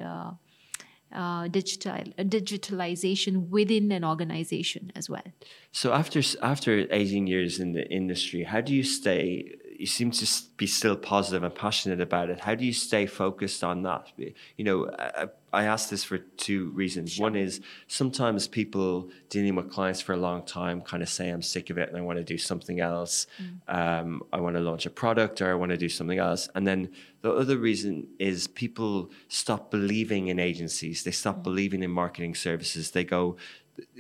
[1.16, 5.24] uh, uh, digital digitalization within an organization as well.
[5.72, 9.56] So after after 18 years in the industry, how do you stay?
[9.78, 12.40] You seem to be still positive and passionate about it.
[12.40, 14.12] How do you stay focused on that?
[14.18, 17.20] You know, I, I ask this for two reasons.
[17.20, 21.42] One is sometimes people dealing with clients for a long time kind of say, "I'm
[21.42, 23.28] sick of it and I want to do something else.
[23.68, 26.68] Um, I want to launch a product or I want to do something else." And
[26.68, 26.90] then
[27.22, 31.04] the other reason is people stop believing in agencies.
[31.04, 32.92] They stop believing in marketing services.
[32.92, 33.38] They go,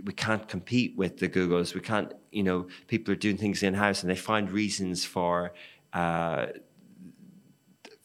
[0.03, 1.73] we can't compete with the Googles.
[1.73, 5.53] We can't, you know, people are doing things in house and they find reasons for
[5.93, 6.47] uh,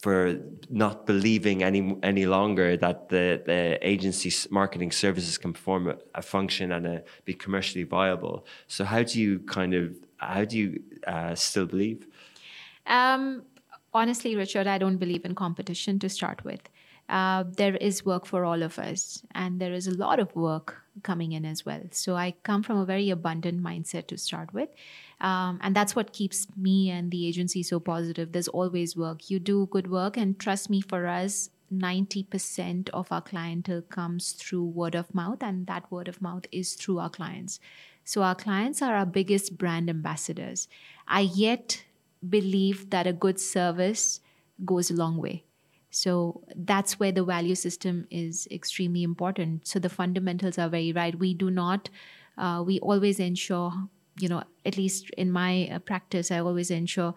[0.00, 5.96] for not believing any any longer that the the agency's marketing services can perform a,
[6.14, 8.46] a function and a, be commercially viable.
[8.66, 12.06] So how do you kind of how do you uh, still believe?
[12.86, 13.42] Um,
[13.92, 16.60] honestly, Richard, I don't believe in competition to start with.
[17.08, 20.76] Uh, there is work for all of us, and there is a lot of work
[21.02, 21.82] coming in as well.
[21.90, 24.68] So I come from a very abundant mindset to start with.
[25.20, 28.32] Um, and that's what keeps me and the agency so positive.
[28.32, 29.30] There's always work.
[29.30, 34.64] You do good work, and trust me, for us, 90% of our clientele comes through
[34.64, 37.60] word of mouth, and that word of mouth is through our clients.
[38.04, 40.68] So our clients are our biggest brand ambassadors.
[41.06, 41.84] I yet
[42.28, 44.20] believe that a good service
[44.64, 45.44] goes a long way.
[45.90, 49.66] So that's where the value system is extremely important.
[49.66, 51.18] So the fundamentals are very right.
[51.18, 51.90] We do not,
[52.38, 53.72] uh, we always ensure,
[54.20, 57.14] you know, at least in my uh, practice, I always ensure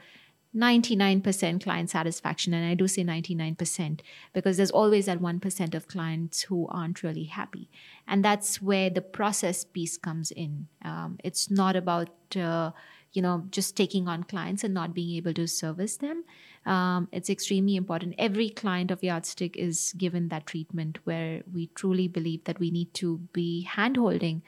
[0.55, 2.53] 99% client satisfaction.
[2.53, 4.01] And I do say 99%
[4.33, 7.69] because there's always that 1% of clients who aren't really happy.
[8.07, 10.67] And that's where the process piece comes in.
[10.83, 12.71] Um, it's not about, uh,
[13.13, 16.23] you know, just taking on clients and not being able to service them.
[16.65, 18.15] Um, it's extremely important.
[18.17, 22.93] Every client of Yardstick is given that treatment where we truly believe that we need
[22.95, 24.41] to be handholding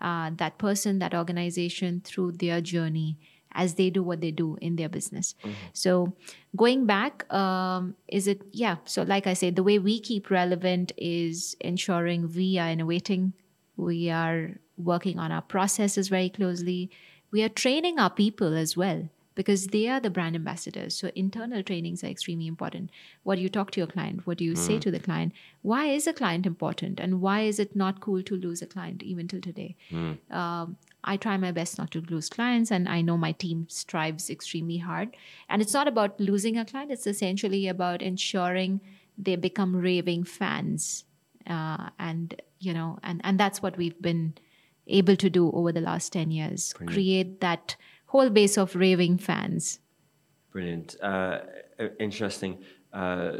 [0.00, 3.18] uh, that person, that organization through their journey
[3.52, 5.34] as they do what they do in their business.
[5.72, 6.14] So,
[6.56, 8.76] going back, um, is it, yeah.
[8.84, 13.32] So, like I said, the way we keep relevant is ensuring we are innovating,
[13.76, 16.90] we are working on our processes very closely,
[17.32, 19.08] we are training our people as well
[19.40, 20.94] because they are the brand ambassadors.
[20.94, 22.90] So internal trainings are extremely important.
[23.22, 24.26] What do you talk to your client?
[24.26, 25.32] What do you say to the client?
[25.62, 27.00] Why is a client important?
[27.00, 29.76] And why is it not cool to lose a client even till today?
[30.30, 34.28] Um, I try my best not to lose clients, and I know my team strives
[34.28, 35.16] extremely hard.
[35.48, 38.82] And it's not about losing a client, it's essentially about ensuring
[39.16, 41.04] they become raving fans.
[41.46, 44.34] Uh, and, you know, and, and that's what we've been
[44.86, 47.76] able to do over the last 10 years create that
[48.12, 49.78] whole base of raving fans.
[50.52, 50.96] Brilliant.
[51.00, 51.38] Uh,
[51.98, 52.58] interesting.
[52.92, 53.32] Uh,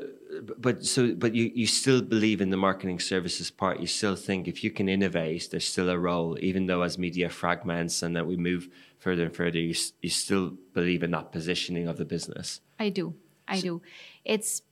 [0.58, 3.80] but so, but you, you still believe in the marketing services part.
[3.80, 7.28] You still think if you can innovate, there's still a role, even though as media
[7.28, 11.88] fragments and that we move further and further, you, you still believe in that positioning
[11.88, 12.60] of the business.
[12.78, 13.14] I do.
[13.48, 13.82] I do.
[14.24, 14.62] It's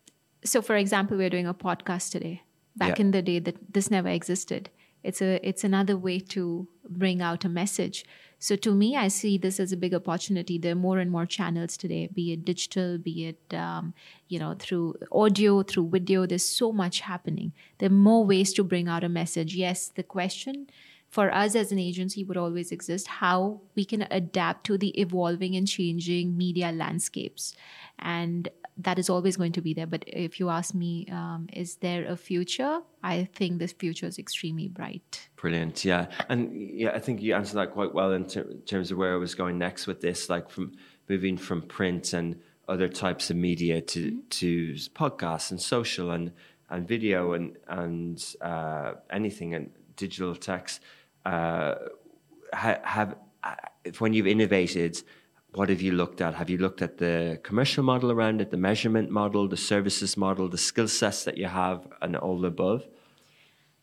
[0.44, 0.62] so.
[0.62, 2.42] For example, we're doing a podcast today.
[2.76, 3.04] Back Yeah.
[3.06, 4.70] in the day, that this never existed.
[5.02, 5.30] It's a.
[5.42, 8.04] It's another way to bring out a message.
[8.38, 10.58] So to me, I see this as a big opportunity.
[10.58, 13.94] There are more and more channels today, be it digital, be it um,
[14.28, 16.26] you know through audio, through video.
[16.26, 17.52] There's so much happening.
[17.78, 19.54] There are more ways to bring out a message.
[19.54, 20.68] Yes, the question
[21.10, 25.56] for us as an agency would always exist how we can adapt to the evolving
[25.56, 27.54] and changing media landscapes
[27.98, 31.76] and that is always going to be there but if you ask me um, is
[31.76, 35.84] there a future i think this future is extremely bright Brilliant.
[35.84, 36.06] Yeah.
[36.28, 39.16] And yeah, I think you answered that quite well in ter- terms of where I
[39.18, 40.28] was going next with this.
[40.28, 40.72] Like from
[41.08, 44.28] moving from print and other types of media to Mm-hmm.
[44.30, 46.32] to podcasts and social and
[46.70, 50.80] and video and and uh, anything and digital text.
[51.24, 51.74] Uh,
[52.52, 53.14] ha- have
[53.44, 53.54] uh,
[54.00, 55.00] when you've innovated,
[55.54, 56.34] what have you looked at?
[56.34, 60.48] Have you looked at the commercial model around it, the measurement model, the services model,
[60.48, 62.86] the skill sets that you have, and all the above?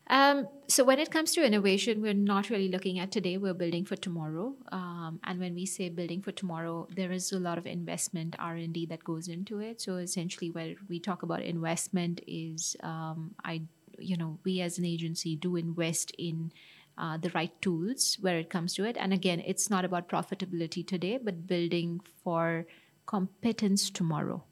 [0.08, 3.38] Um, so when it comes to innovation, we're not really looking at today.
[3.38, 4.54] We're building for tomorrow.
[4.70, 8.54] Um, and when we say building for tomorrow, there is a lot of investment R
[8.54, 9.80] and D that goes into it.
[9.80, 13.62] So essentially, where we talk about investment is, um, I,
[13.98, 16.52] you know, we as an agency do invest in
[16.98, 18.96] uh, the right tools where it comes to it.
[18.98, 22.66] And again, it's not about profitability today, but building for
[23.06, 24.44] competence tomorrow.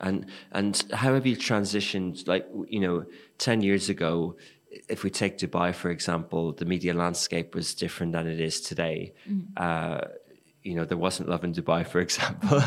[0.00, 2.26] And and how have you transitioned?
[2.28, 3.06] Like you know,
[3.38, 4.36] ten years ago,
[4.88, 9.14] if we take Dubai for example, the media landscape was different than it is today.
[9.56, 10.00] Uh,
[10.62, 12.60] you know, there wasn't Lovin Dubai, for example.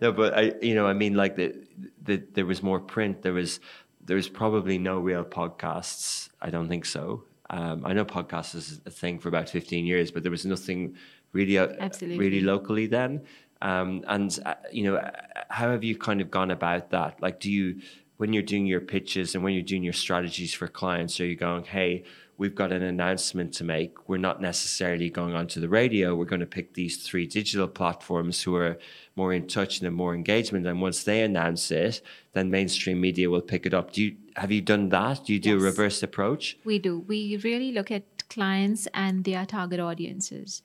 [0.00, 1.54] no, but I, you know, I mean, like the,
[2.02, 3.22] the there was more print.
[3.22, 3.60] There was
[4.04, 6.30] there was probably no real podcasts.
[6.40, 7.24] I don't think so.
[7.52, 10.96] Um, I know podcasts is a thing for about fifteen years, but there was nothing
[11.32, 12.18] really uh, Absolutely.
[12.18, 13.22] really locally then.
[13.60, 15.00] Um, and uh, you know,
[15.48, 17.22] how have you kind of gone about that?
[17.22, 17.80] Like, do you
[18.16, 21.36] when you're doing your pitches and when you're doing your strategies for clients, are you
[21.36, 22.04] going, hey?
[22.38, 24.08] We've got an announcement to make.
[24.08, 26.16] We're not necessarily going onto the radio.
[26.16, 28.78] We're going to pick these three digital platforms who are
[29.14, 30.66] more in touch and have more engagement.
[30.66, 32.00] And once they announce it,
[32.32, 33.92] then mainstream media will pick it up.
[33.92, 35.24] Do you have you done that?
[35.24, 36.58] Do you do a reverse approach?
[36.64, 37.00] We do.
[37.00, 40.62] We really look at clients and their target audiences.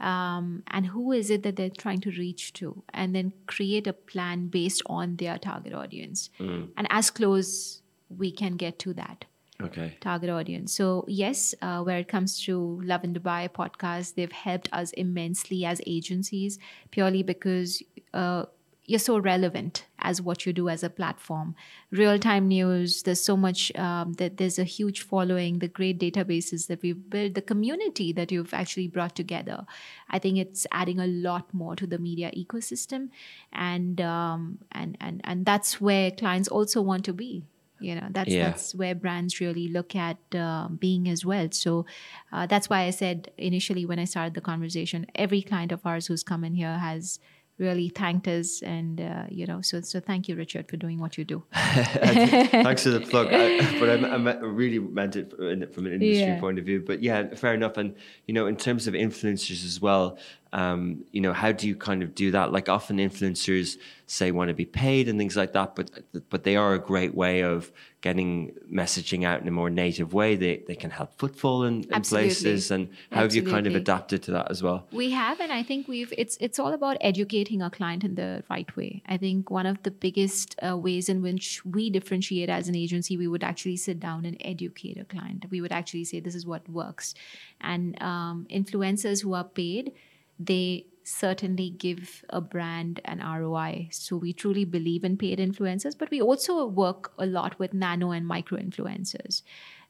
[0.00, 2.84] Um, and who is it that they're trying to reach to?
[2.94, 6.30] And then create a plan based on their target audience.
[6.38, 7.82] And as close
[8.16, 9.24] we can get to that
[9.60, 9.96] Okay.
[10.00, 10.72] target audience.
[10.72, 15.80] So, yes, uh, where it comes to Lovin Dubai podcast, they've helped us immensely as
[15.84, 16.60] agencies
[16.92, 17.82] purely because
[18.14, 18.44] uh,
[18.88, 21.54] you're so relevant as what you do as a platform.
[21.90, 26.66] Real time news, there's so much, um, that there's a huge following, the great databases
[26.68, 29.66] that we've built, the community that you've actually brought together.
[30.08, 33.10] I think it's adding a lot more to the media ecosystem.
[33.52, 37.44] And, um, and, and, and that's where clients also want to be
[37.80, 38.46] you know that's Yeah.
[38.50, 41.86] that's where brands really look at uh, being as well so
[42.32, 46.08] uh, that's why i said initially when i started the conversation every client of ours
[46.08, 47.20] who's come in here has
[47.58, 51.18] really thanked us and uh, you know so so thank you richard for doing what
[51.18, 53.28] you do Thanks for the plug.
[53.32, 55.30] I, but I, I really meant it
[55.74, 56.40] from an industry Yeah.
[56.40, 56.80] point of view.
[56.80, 57.76] But yeah, fair enough.
[57.76, 57.94] And
[58.26, 60.18] you know, in terms of influencers as well,
[60.52, 62.52] um, you know, how do you kind of do that?
[62.52, 65.90] Like often influencers say want to be paid and things like that, but
[66.30, 70.36] but they are a great way of getting messaging out in a more native way.
[70.36, 72.70] They they can help footfall in, in places.
[72.70, 74.86] And how have you kind of adapted to that as well?
[74.92, 76.12] We have, and I think we've.
[76.16, 79.02] It's it's all about educating our client in the right way.
[79.06, 83.18] I think one of the biggest uh, ways in which we differentiate as an agency,
[83.18, 85.44] we would actually sit down and educate a client.
[85.50, 87.14] We would actually say this is what works,
[87.60, 89.92] and um, influencers who are paid,
[90.38, 93.88] they certainly give a brand an ROI.
[93.90, 98.10] So we truly believe in paid influencers, but we also work a lot with nano
[98.10, 99.42] and micro influencers.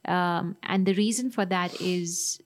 [0.04, 2.40] Um, and the reason for that is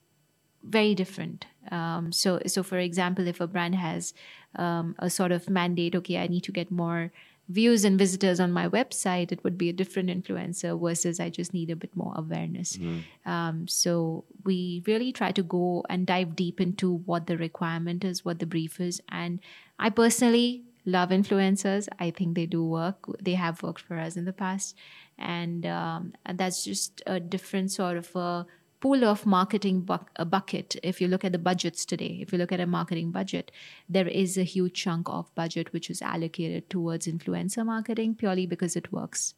[0.63, 1.45] very different.
[1.71, 4.13] Um, so, so for example, if a brand has
[4.55, 7.11] um, a sort of mandate, okay, I need to get more
[7.49, 11.53] views and visitors on my website, it would be a different influencer versus I just
[11.53, 12.77] need a bit more awareness.
[13.25, 18.23] Um, so we really try to go and dive deep into what the requirement is,
[18.23, 19.39] what the brief is, and
[19.77, 21.87] I personally love influencers.
[21.99, 23.05] I think they do work.
[23.21, 24.75] They have worked for us in the past,
[25.17, 28.45] and, um, and that's just a different sort of a
[28.83, 30.75] pool of marketing buck- bucket.
[30.83, 33.49] If you look at the budgets today, if you look at a marketing budget,
[33.87, 38.75] there is a huge chunk of budget which is allocated towards influencer marketing purely because
[38.75, 39.35] it works.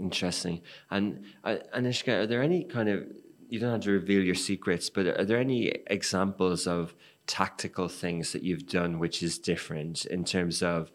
[0.00, 0.62] Interesting.
[0.90, 3.04] And uh, Anishka, are there any kind of
[3.48, 6.92] you don't have to reveal your secrets, but are there any examples of
[7.28, 10.90] tactical things that you've done which is different in terms of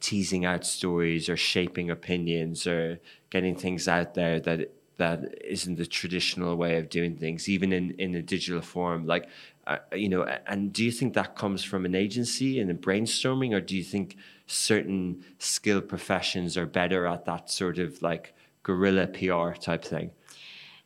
[0.00, 2.98] teasing out stories or shaping opinions or
[3.30, 5.18] getting things out there that that
[5.56, 9.00] isn't the traditional way of doing things, even in in a digital form?
[9.14, 9.24] Like,
[9.66, 13.52] uh, you know, and do you think that comes from an agency and a brainstorming,
[13.56, 19.06] or do you think certain skilled professions are better at that sort of like guerrilla
[19.18, 20.10] PR type thing?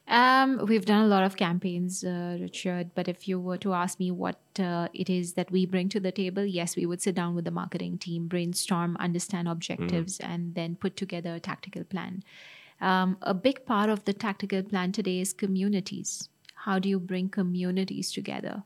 [0.09, 2.91] Um, we've done a lot of campaigns, uh, Richard.
[2.95, 6.01] But if you were to ask me what uh, it is that we bring to
[6.01, 10.55] the table, yes, we would sit down with the marketing team, brainstorm, understand objectives, and
[10.55, 12.23] then put together a tactical plan.
[12.81, 16.29] Um, a big part of the tactical plan today is communities.
[16.55, 18.65] How do you bring communities together?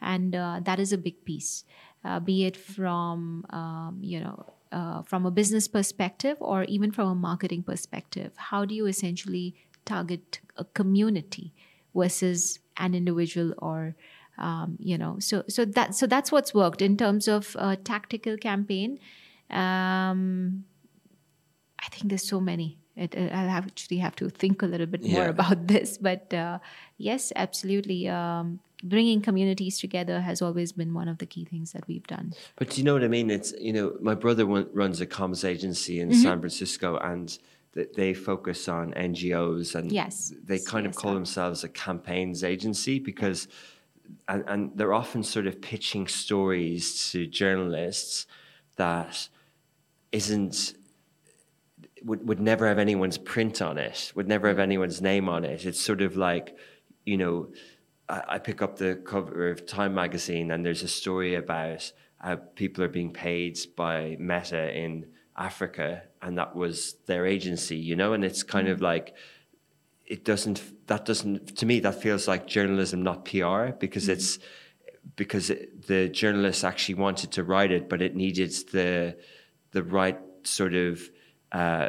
[0.00, 1.64] And uh, that is a big piece.
[2.04, 7.08] uh, be it from um, you know uh, from a business perspective or even from
[7.08, 8.32] a marketing perspective.
[8.36, 9.54] How do you essentially
[9.84, 11.52] target a community
[11.94, 13.94] versus an individual or
[14.38, 18.36] um, you know so so that so that's what's worked in terms of a tactical
[18.36, 18.98] campaign
[19.50, 20.64] um,
[21.78, 25.22] i think there's so many it, i'll actually have to think a little bit more
[25.24, 25.28] Yeah.
[25.28, 26.58] about this but uh,
[26.98, 31.86] yes absolutely um, bringing communities together has always been one of the key things that
[31.88, 33.30] we've done But do you know what I mean?
[33.30, 36.22] It's you know, my brother runs a comms agency in Mm-hmm.
[36.22, 37.38] San Francisco, and
[37.74, 41.14] th- they focus on NGOs, and Yes, they kind of call CSR.
[41.20, 43.46] themselves a campaigns agency because,
[44.28, 48.26] and, and they're often sort of pitching stories to journalists
[48.76, 49.28] that
[50.10, 50.74] isn't
[52.04, 55.64] would, would never have anyone's print on it, would never have anyone's name on it.
[55.64, 56.56] It's sort of like,
[57.04, 57.52] you know,
[58.08, 62.36] I, I pick up the cover of Time magazine and there's a story about how
[62.36, 68.12] people are being paid by Meta in Africa and that was their agency, you know,
[68.12, 68.84] and it's kind of mm-hmm.
[68.84, 69.14] like,
[70.06, 74.12] it doesn't, that doesn't, to me, that feels like journalism, not PR, because mm-hmm.
[74.12, 74.38] it's,
[75.16, 79.16] because it, the journalists actually wanted to write it, but it needed the,
[79.72, 81.00] the right sort of,
[81.52, 81.88] uh,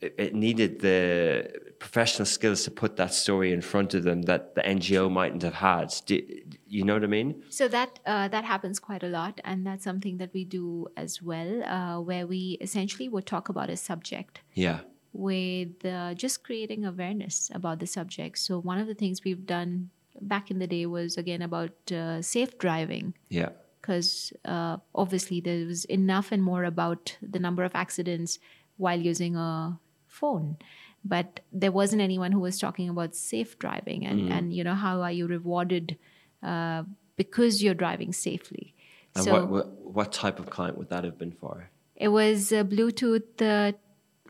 [0.00, 1.48] it, it needed the
[1.78, 5.54] professional skills to put that story in front of them that the NGO mightn't have
[5.54, 5.94] had.
[6.06, 6.20] Do,
[6.66, 7.42] you know what I mean?
[7.50, 11.22] So that uh, that happens quite a lot, and that's something that we do as
[11.22, 14.80] well, uh, where we essentially would talk about a subject Yeah.
[15.12, 18.38] with uh, just creating awareness about the subject.
[18.38, 19.90] So one of the things we've done
[20.20, 23.50] back in the day was again about uh, safe driving, Yeah.
[23.80, 28.38] because uh, obviously there was enough and more about the number of accidents
[28.76, 30.56] while using a phone.
[31.04, 35.02] But there wasn't anyone who was talking about safe driving and, and you know how
[35.02, 35.98] are you rewarded
[36.42, 36.84] uh,
[37.16, 38.74] because you're driving safely.
[39.14, 39.66] And so what, what
[39.98, 41.70] what type of client would that have been for?
[41.96, 43.72] it was a bluetooth uh,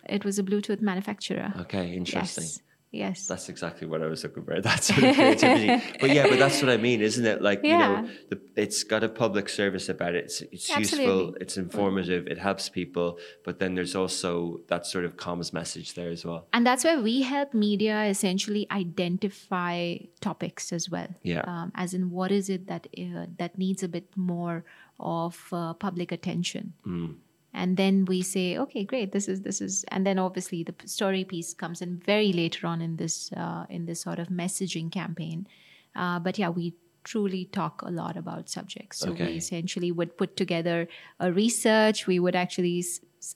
[0.08, 1.54] it was a bluetooth manufacturer.
[1.60, 2.44] Okay, interesting.
[2.44, 2.60] yes
[3.02, 4.54] yes That's exactly what I was looking for.
[4.70, 5.68] That sort of creativity.
[6.02, 7.38] but yeah, but that's what I mean, isn't it?
[7.48, 10.24] Like you know, the, it's got a public service about it.
[10.28, 11.34] It's, it's useful.
[11.42, 12.22] It's informative.
[12.34, 13.08] It helps people.
[13.46, 16.40] But then there's also that sort of comms message there as well.
[16.54, 21.42] and that's where we help media essentially identify topics as well Yeah.
[21.52, 24.64] um, as in what is it that uh, that needs a bit more
[25.00, 26.64] of uh, public attention
[27.54, 31.24] and then we say okay great this is this is and then obviously the story
[31.24, 35.46] piece comes in very later on in this uh, in this sort of messaging campaign.
[35.96, 36.74] Uh, but yeah we
[37.04, 38.98] truly talk a lot about subjects.
[38.98, 39.26] So Okay.
[39.26, 40.88] we essentially would put together
[41.20, 42.06] a research.
[42.06, 42.84] We would actually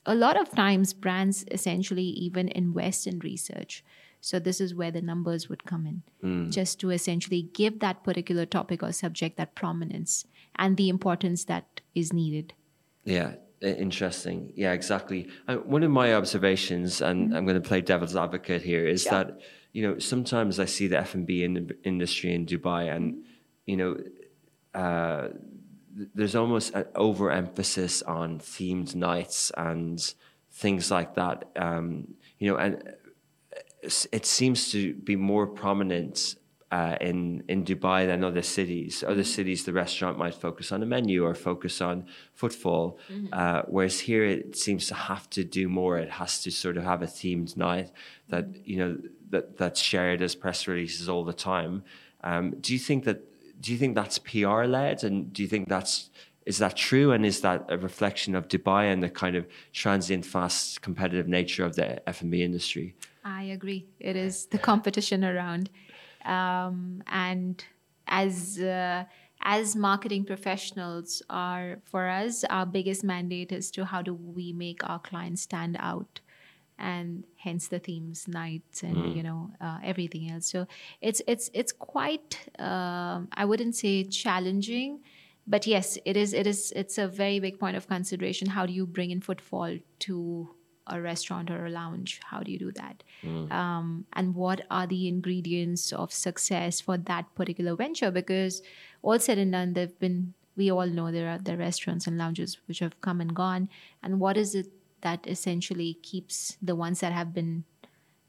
[0.06, 3.84] a lot of times brands essentially even invest in research.
[4.20, 6.02] So this is where the numbers would come in.
[6.50, 11.80] Just to essentially give that particular topic or subject that prominence and the importance that
[11.94, 12.52] is needed.
[13.04, 14.52] Yeah, interesting.
[14.54, 15.28] Yeah, exactly.
[15.46, 19.40] Uh, one of my observations, and I'm going to play devil's advocate here, is that
[19.72, 23.24] you know sometimes I see the F and B in, industry in Dubai, and
[23.66, 23.96] you know.
[24.74, 25.28] Uh,
[26.14, 30.14] there's almost an overemphasis on themed nights and
[30.52, 31.44] things like that.
[31.56, 32.94] Um, you know, and
[33.82, 36.36] it seems to be more prominent
[36.70, 39.02] uh, in in Dubai than other cities.
[39.06, 42.98] Other cities, the restaurant might focus on a menu or focus on footfall,
[43.32, 45.98] uh, whereas here it seems to have to do more.
[45.98, 47.90] It has to sort of have a themed night
[48.28, 48.98] that you know
[49.30, 51.84] that that's shared as press releases all the time.
[52.22, 53.24] Um, do you think that?
[53.60, 56.10] Do you think that's PR led, and do you think that's
[56.48, 60.24] is that true, and is that a reflection of Dubai and the kind of transient,
[60.24, 62.94] fast, competitive nature of the F and B industry?
[63.22, 63.86] I agree.
[64.00, 65.68] It is the competition around,
[66.24, 67.64] um, and
[68.06, 69.04] as uh,
[69.42, 74.88] as marketing professionals, are for us our biggest mandate is to how do we make
[74.88, 76.20] our clients stand out,
[76.78, 80.46] and hence the themes, nights, and you know uh, everything else.
[80.46, 80.66] So
[81.00, 85.00] it's it's it's quite um, I wouldn't say challenging.
[85.50, 86.34] But yes, it is.
[86.34, 86.72] It is.
[86.76, 88.48] It's a very big point of consideration.
[88.48, 90.48] How do you bring in footfall to
[90.89, 92.20] a restaurant or a lounge?
[92.24, 93.03] How do you do that?
[93.51, 98.11] Um, and what are the ingredients of success for that particular venture?
[98.11, 98.62] Because
[99.03, 100.34] all said and done, there've been.
[100.57, 103.68] We all know there are the restaurants and lounges which have come and gone.
[104.03, 104.66] And what is it
[105.03, 107.62] that essentially keeps the ones that have been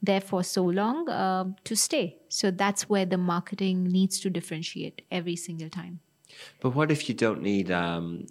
[0.04, 2.18] there for so long uh, to stay?
[2.28, 6.02] So that's where the marketing needs to differentiate every single time.
[6.62, 7.72] But what if you don't need?
[7.72, 8.28] Um,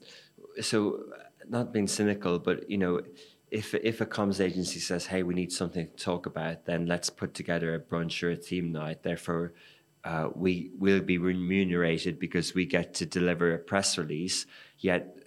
[0.61, 1.05] so,
[1.49, 3.01] not being cynical, but you know,
[3.51, 7.11] if if a comms agency says, "Hey, we need something to talk about," then let's
[7.11, 9.03] put together a brunch or a theme night.
[9.03, 9.55] Therefore,
[10.05, 14.47] uh, we will be remunerated because we get to deliver a press release.
[14.79, 15.19] Yet,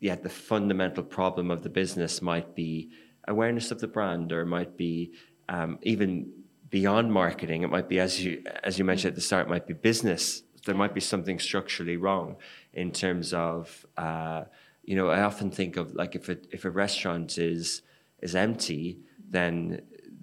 [0.00, 2.90] yet the fundamental problem of the business might be
[3.28, 5.12] awareness of the brand, or might be
[5.48, 6.32] um, even
[6.70, 7.62] beyond marketing.
[7.62, 10.42] It might be as you as you mentioned at the start, it might be business.
[10.64, 12.36] There might be something structurally wrong
[12.72, 14.44] in terms of uh,
[14.82, 15.08] you know.
[15.08, 17.82] I often think of like if a if a restaurant is
[18.20, 19.82] is empty, then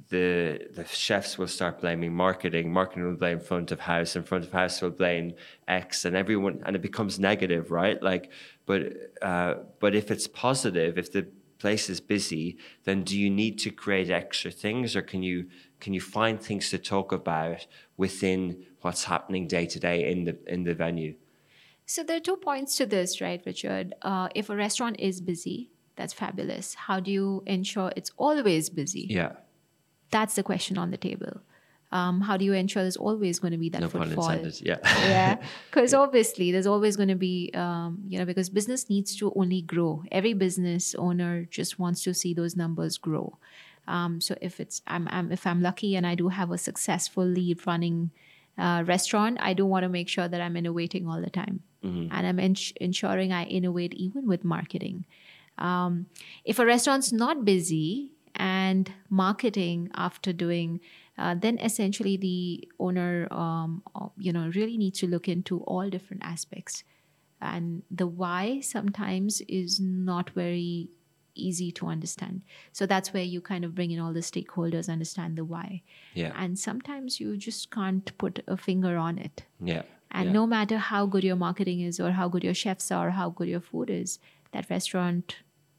[0.09, 2.71] the the chefs will start blaming marketing.
[2.71, 5.33] Marketing will blame front of house, and front of house will blame
[5.67, 8.01] X, and everyone, and it becomes negative, right?
[8.01, 8.31] Like,
[8.65, 11.27] but uh, but if it's positive, if the
[11.59, 15.47] place is busy, then do you need to create extra things, or can you
[15.79, 20.37] can you find things to talk about within what's happening day to day in the
[20.47, 21.15] in the venue?
[21.89, 23.95] So there are two points to this, right, Richard?
[24.03, 26.75] Uh, if a restaurant is busy, that's fabulous.
[26.75, 29.07] How do you ensure it's always busy?
[29.09, 29.31] Yeah.
[30.11, 31.41] That's the question on the table.
[31.91, 34.37] Um, how do you ensure there's always going to be that No footfall?
[34.61, 34.77] Yeah.
[34.83, 35.37] yeah
[35.71, 39.63] because obviously there's always going to be um, you know because business needs to only
[39.63, 43.35] grow every business owner just wants to see those numbers grow
[43.87, 47.25] um, so if it's I'm, I'm if i'm lucky and i do have a successful
[47.25, 48.11] lead running
[48.59, 52.27] uh, restaurant i do want to make sure that i'm innovating all the time and
[52.27, 55.05] i'm ensuring i innovate even with marketing.
[55.57, 56.05] Um,
[56.45, 60.79] if a restaurant's not busy and marketing after doing
[61.17, 65.89] uh, then essentially the owner um, uh, you know really needs to look into all
[65.89, 66.83] different aspects.
[67.41, 70.89] And the why sometimes is not very
[71.35, 72.41] easy to understand.
[72.71, 75.83] So that's where you kind of bring in all the stakeholders understand the why.
[76.13, 76.33] Yeah.
[76.35, 79.43] and sometimes you just can't put a finger on it.
[79.61, 79.83] Yeah.
[80.11, 80.31] And yeah.
[80.33, 83.29] no matter how good your marketing is, or how good your chefs are, or how
[83.29, 84.19] good your food is,
[84.51, 85.37] that restaurant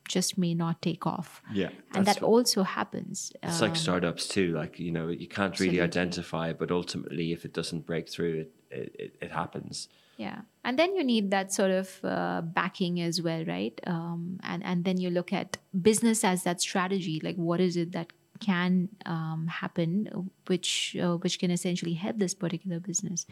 [0.08, 1.40] just may not take off.
[1.52, 1.70] Yeah.
[1.94, 3.32] And that also happens.
[3.42, 4.52] It's like Um, startups too.
[4.52, 5.80] Like you know, you can't really Absolutely.
[5.80, 9.88] identify, but ultimately, if it doesn't break through, it it, it, it happens.
[10.16, 13.80] Yeah, and then you need that sort of uh, backing as well, right?
[13.86, 17.20] Um, and and then you look at business as that strategy.
[17.22, 22.34] Like, what is it that can um, happen, which uh, which can essentially help this
[22.34, 23.26] particular business.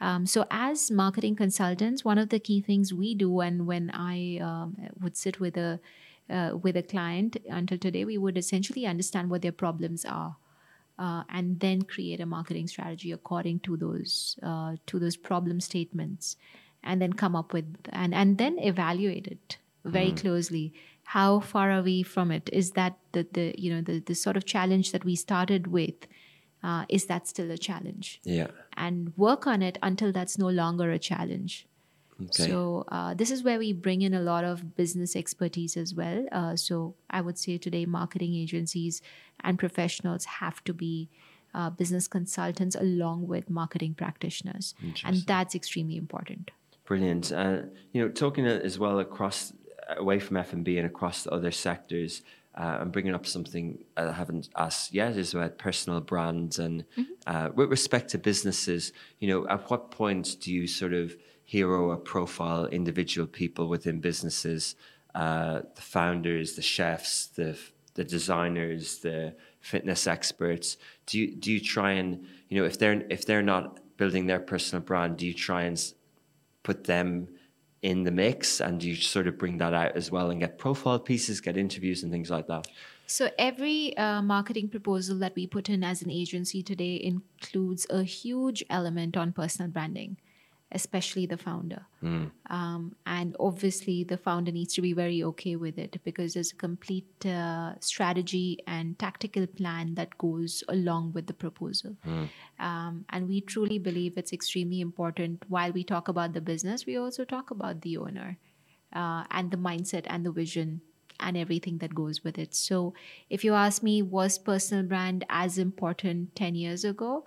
[0.00, 4.38] Um, so, as marketing consultants, one of the key things we do, and when I
[4.38, 5.80] um, would sit with a
[6.28, 10.36] uh, with a client until today, we would essentially understand what their problems are
[11.00, 16.36] uh, and then create a marketing strategy according to those uh, to those problem statements
[16.84, 20.72] and then come up with and and then evaluate it very closely
[21.14, 24.36] how far are we from it is that the, the you know the, the sort
[24.36, 26.06] of challenge that we started with
[26.62, 28.50] uh, is that still a challenge Yeah.
[28.76, 31.66] and work on it until that's no longer a challenge
[32.22, 32.44] Okay.
[32.50, 36.26] so uh, this is where we bring in a lot of business expertise as well.
[36.30, 39.00] Uh, so I would say today, marketing agencies
[39.42, 41.08] and professionals have to be
[41.54, 44.74] uh, business consultants along with marketing practitioners,
[45.06, 46.50] and that's extremely important.
[46.84, 47.32] Brilliant.
[47.32, 49.52] Uh, you know, talking as well across
[49.96, 52.22] away from F and B and across the other sectors.
[52.54, 56.84] Uh, I'm bringing up something I haven't asked yet is about personal brands and
[57.26, 58.92] uh, with respect to businesses.
[59.20, 64.00] You know, at what point do you sort of hero or profile individual people within
[64.00, 64.74] businesses,
[65.14, 67.56] uh, the founders, the chefs, the
[67.94, 70.76] the designers, the fitness experts?
[71.06, 74.40] Do you do you try and you know if they're if they're not building their
[74.40, 75.92] personal brand, do you try and
[76.62, 77.28] put them
[77.82, 80.98] in the mix and you sort of bring that out as well and get profile
[80.98, 82.66] pieces, get interviews and things like that.
[83.06, 88.04] So every uh, marketing proposal that we put in as an agency today includes a
[88.04, 90.16] huge element on personal branding,
[90.72, 91.84] especially the founder.
[92.48, 96.56] Um, and obviously, the founder needs to be very okay with it because there's a
[96.56, 101.96] complete uh, strategy and tactical plan that goes along with the proposal.
[102.58, 105.42] Um, and we truly believe it's extremely important.
[105.48, 108.38] While we talk about the business, we also talk about the owner
[108.92, 110.80] uh, and the mindset and the vision
[111.18, 112.54] and everything that goes with it.
[112.54, 112.94] So,
[113.28, 117.24] if you ask me, was personal brand as important 10 years ago?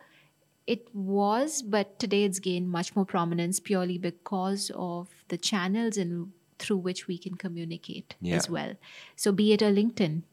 [0.65, 6.31] It was, but today it's gained much more prominence purely because of the channels and
[6.57, 8.37] through which we can communicate Yeah.
[8.37, 8.75] as well.
[9.15, 10.23] So, be it a LinkedIn,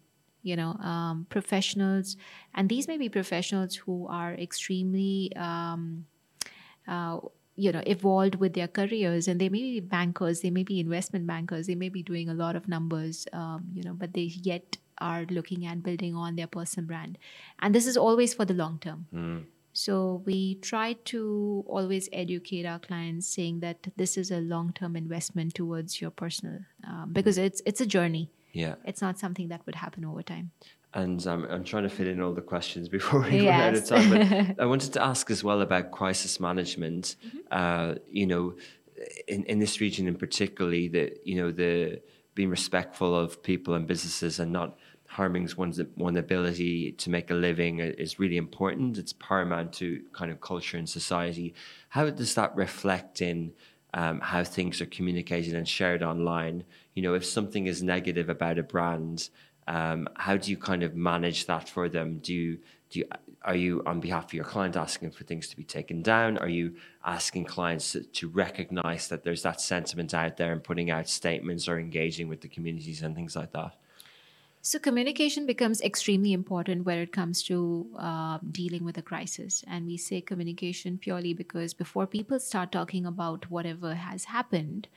[0.42, 2.16] you know, um, professionals,
[2.54, 6.06] and these may be professionals who are extremely, um,
[6.86, 7.18] uh,
[7.56, 11.26] you know, evolved with their careers, and they may be bankers, they may be investment
[11.26, 14.76] bankers, they may be doing a lot of numbers, um, you know, but they yet
[14.98, 17.18] are looking at building on their personal brand,
[17.58, 19.06] and this is always for the long term.
[19.80, 25.54] So we try to always educate our clients, saying that this is a long-term investment
[25.54, 28.30] towards your personal, um, because it's it's a journey.
[28.52, 28.74] Yeah.
[28.84, 30.50] It's not something that would happen over time.
[30.92, 33.86] And um, I'm trying to fit in all the questions before we run out of
[33.86, 34.10] time.
[34.10, 37.16] But I wanted to ask as well about crisis management.
[37.26, 37.38] Mm-hmm.
[37.50, 38.56] Uh, you know,
[39.28, 42.02] in, in this region in particularly, that you know the
[42.34, 44.78] being respectful of people and businesses and not
[45.20, 48.96] harming one's one ability to make a living is really important.
[48.96, 51.52] It's paramount to kind of culture and society.
[51.90, 53.52] How does that reflect in
[53.92, 56.64] um, how things are communicated and shared online?
[56.94, 59.28] You know, if something is negative about a brand,
[59.68, 62.20] um, how do you kind of manage that for them?
[62.20, 62.58] Do you
[62.88, 63.06] do you,
[63.42, 66.38] are you on behalf of your client asking for things to be taken down?
[66.38, 70.90] Are you asking clients to, to recognize that there's that sentiment out there and putting
[70.90, 73.76] out statements or engaging with the communities and things like that?
[74.62, 79.64] So, communication becomes extremely important when it comes to uh, dealing with a crisis.
[79.66, 84.88] And we say communication purely because before people start talking about whatever has happened,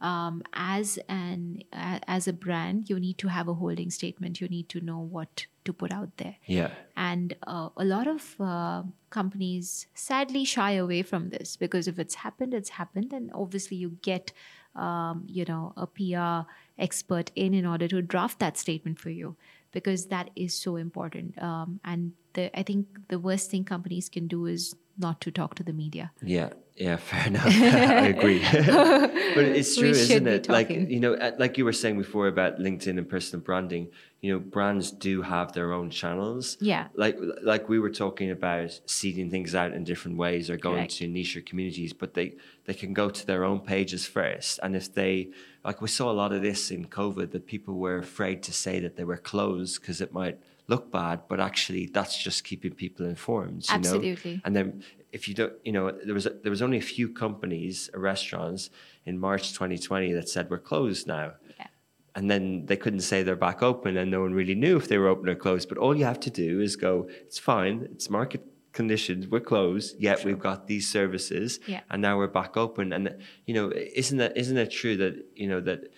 [0.00, 4.40] um, as an as a brand, you need to have a holding statement.
[4.40, 6.36] You need to know what to put out there.
[6.46, 6.72] Yeah.
[6.96, 12.16] And uh, a lot of uh, companies sadly shy away from this because if it's
[12.16, 14.32] happened, it's happened, and obviously you get
[14.76, 19.36] um, you know, a PR expert in in order to draft that statement for you
[19.72, 21.40] because that is so important.
[21.42, 25.56] Um, and the, I think the worst thing companies can do is not to talk
[25.56, 26.12] to the media.
[26.22, 27.46] Yeah, yeah, fair enough.
[27.46, 28.40] I agree.
[28.52, 30.48] but it's true, isn't it?
[30.48, 33.88] Like you know, uh, like you were saying before about LinkedIn and personal branding.
[34.20, 36.56] You know, brands do have their own channels.
[36.58, 36.88] Yeah.
[36.94, 40.96] Like like we were talking about seeding things out in different ways or going Correct.
[40.96, 44.92] to niche communities, but they they can go to their own pages first, and if
[44.92, 45.30] they
[45.64, 48.80] like, we saw a lot of this in COVID that people were afraid to say
[48.80, 53.06] that they were closed because it might look bad, but actually that's just keeping people
[53.06, 53.66] informed.
[53.68, 54.34] You Absolutely.
[54.34, 54.40] Know?
[54.44, 54.84] And then
[55.14, 58.00] if you don't, you know, there was a, there was only a few companies, or
[58.00, 58.68] restaurants
[59.06, 61.34] in March 2020 that said we're closed now.
[61.56, 61.68] Yeah.
[62.16, 64.98] And then they couldn't say they're back open, and no one really knew if they
[64.98, 65.68] were open or closed.
[65.68, 68.42] But all you have to do is go, it's fine, it's market
[68.72, 70.26] conditions, we're closed, yet sure.
[70.26, 71.80] we've got these services, yeah.
[71.90, 72.92] and now we're back open.
[72.92, 75.92] And you know, isn't that isn't it true that you know that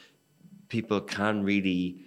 [0.69, 2.06] people can really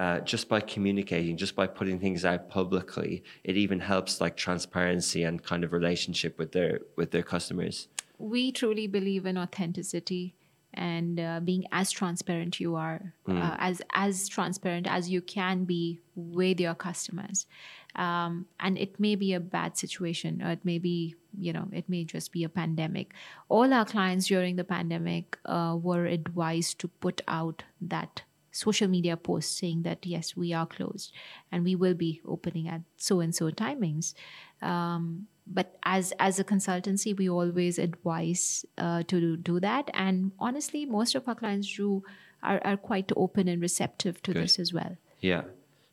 [0.00, 5.24] uh, just by communicating, just by putting things out publicly, it even helps like transparency
[5.24, 7.88] and kind of relationship with their with their customers.
[8.18, 10.34] We truly believe in authenticity
[10.72, 13.38] and uh, being as transparent you are, mm.
[13.38, 17.46] uh, as as transparent as you can be with your customers.
[17.94, 21.90] Um, and it may be a bad situation, or it may be, you know, it
[21.90, 23.12] may just be a pandemic.
[23.50, 29.16] All our clients during the pandemic uh, were advised to put out that social media
[29.16, 31.12] posts saying that yes we are closed
[31.52, 34.14] and we will be opening at so and so timings.
[34.62, 39.90] Um, but as as a consultancy we always advise uh, to do that.
[39.94, 42.02] And honestly most of our clients do
[42.42, 44.42] are, are quite open and receptive to Good.
[44.42, 44.96] this as well.
[45.20, 45.42] Yeah.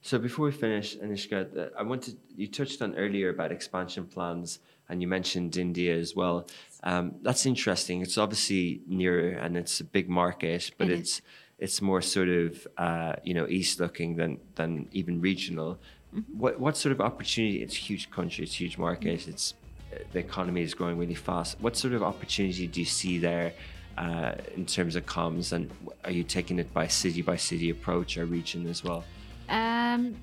[0.02, 4.60] So before we finish anishka uh, i wanted you touched on earlier about expansion plans
[4.90, 6.48] and you mentioned india as well.
[6.84, 8.02] Um, that's interesting.
[8.02, 11.22] It's obviously nearer and it's a big market but it it's is
[11.60, 15.80] it's more sort of uh, you know east looking than than even regional.
[16.16, 16.40] Mm-hmm.
[16.40, 17.62] What what sort of opportunity?
[17.62, 19.20] It's a huge country, it's a huge market.
[19.20, 19.32] Mm-hmm.
[19.32, 19.54] It's
[19.94, 21.60] uh, the economy is growing really fast.
[21.60, 23.54] What sort of opportunity do you see there
[23.98, 25.52] uh, in terms of comms?
[25.52, 25.72] And
[26.06, 29.04] are you taking it by city by city approach or region as well?
[29.50, 30.16] Um,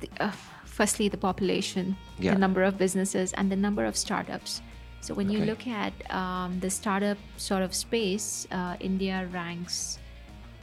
[0.00, 0.32] the, uh,
[0.64, 2.32] firstly, the population, yeah.
[2.32, 4.60] the number of businesses, and the number of startups.
[5.02, 5.38] So when okay.
[5.38, 9.98] you look at um, the startup sort of space, uh, India ranks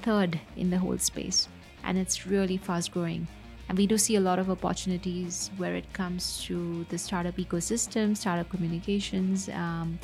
[0.01, 1.47] third in the whole space
[1.83, 3.27] and it's really fast growing
[3.69, 8.15] and we do see a lot of opportunities where it comes to the startup ecosystem
[8.15, 9.97] startup communications um,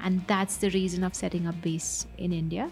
[0.00, 2.70] and that's the reason of setting up base in india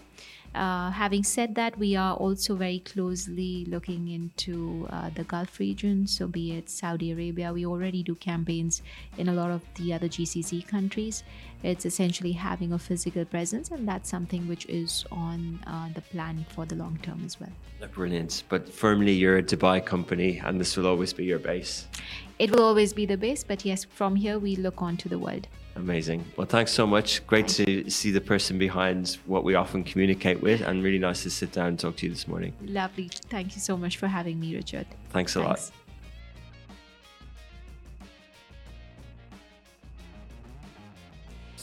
[0.55, 6.05] uh, having said that, we are also very closely looking into uh, the Gulf region.
[6.05, 8.83] So, be it Saudi Arabia, we already do campaigns
[9.17, 11.23] in a lot of the other GCC countries.
[11.63, 16.45] It's essentially having a physical presence, and that's something which is on uh, the plan
[16.49, 17.49] for the long term as well.
[17.93, 18.43] Brilliant.
[18.49, 21.87] But firmly, you're a Dubai company, and this will always be your base.
[22.39, 25.19] It will always be the base, but yes, from here we look on to the
[25.19, 25.47] world.
[25.75, 26.23] Amazing.
[26.37, 27.25] Well, thanks so much.
[27.25, 27.89] Great Thank to you.
[27.89, 31.67] see the person behind what we often communicate with, and really nice to sit down
[31.67, 32.53] and talk to you this morning.
[32.61, 33.09] Lovely.
[33.29, 34.85] Thank you so much for having me, Richard.
[35.09, 35.71] Thanks a thanks.
[35.71, 35.82] lot.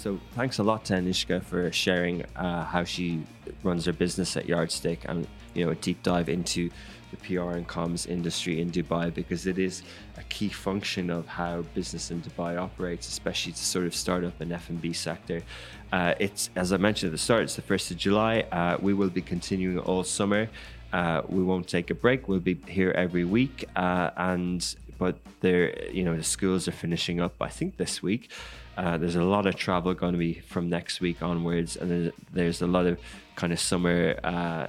[0.01, 3.23] So thanks a lot to Anishka for sharing uh, how she
[3.63, 6.71] runs her business at Yardstick and you know a deep dive into
[7.11, 9.83] the PR and comms industry in Dubai because it is
[10.17, 14.53] a key function of how business in Dubai operates, especially to sort of startup and
[14.53, 15.43] F&B sector.
[15.93, 18.47] Uh, it's as I mentioned at the start, it's the first of July.
[18.51, 20.49] Uh, we will be continuing all summer.
[20.95, 22.27] Uh, we won't take a break.
[22.27, 24.65] We'll be here every week, uh, and
[24.97, 27.35] but there, you know, the schools are finishing up.
[27.39, 28.31] I think this week.
[28.81, 32.13] Uh, there's a lot of travel going to be from next week onwards, and there's,
[32.33, 32.99] there's a lot of
[33.37, 34.67] kind of summer uh,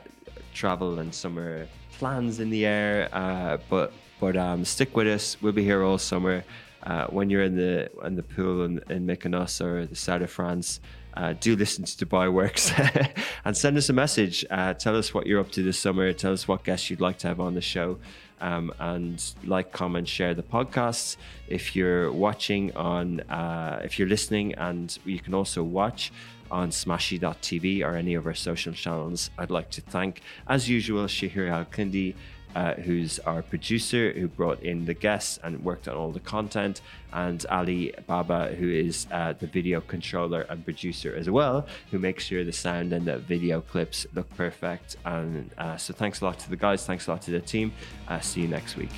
[0.53, 1.65] travel and summer
[1.97, 3.07] plans in the air.
[3.13, 5.41] Uh, but but um, stick with us.
[5.41, 6.43] We'll be here all summer.
[6.83, 10.29] Uh, when you're in the in the pool in, in Mykonos or the south of
[10.29, 10.81] France,
[11.13, 12.73] uh, do listen to Dubai Works
[13.45, 14.43] and send us a message.
[14.51, 16.11] Uh, tell us what you're up to this summer.
[16.11, 17.97] Tell us what guests you'd like to have on the show.
[18.41, 21.15] Um, and like, comment, share the podcasts.
[21.47, 26.11] If you're watching on, uh, if you're listening, and you can also watch
[26.49, 29.29] on smashi.tv or any of our social channels.
[29.37, 32.15] I'd like to thank, as usual, Shahir Al Kindi
[32.55, 36.81] uh, who's our producer, who brought in the guests and worked on all the content,
[37.13, 42.25] and Ali Baba, who is uh, the video controller and producer as well, who makes
[42.25, 44.97] sure the sound and the video clips look perfect.
[45.05, 47.73] And uh, so, thanks a lot to the guys, thanks a lot to the team.
[48.07, 48.91] Uh, see you next week.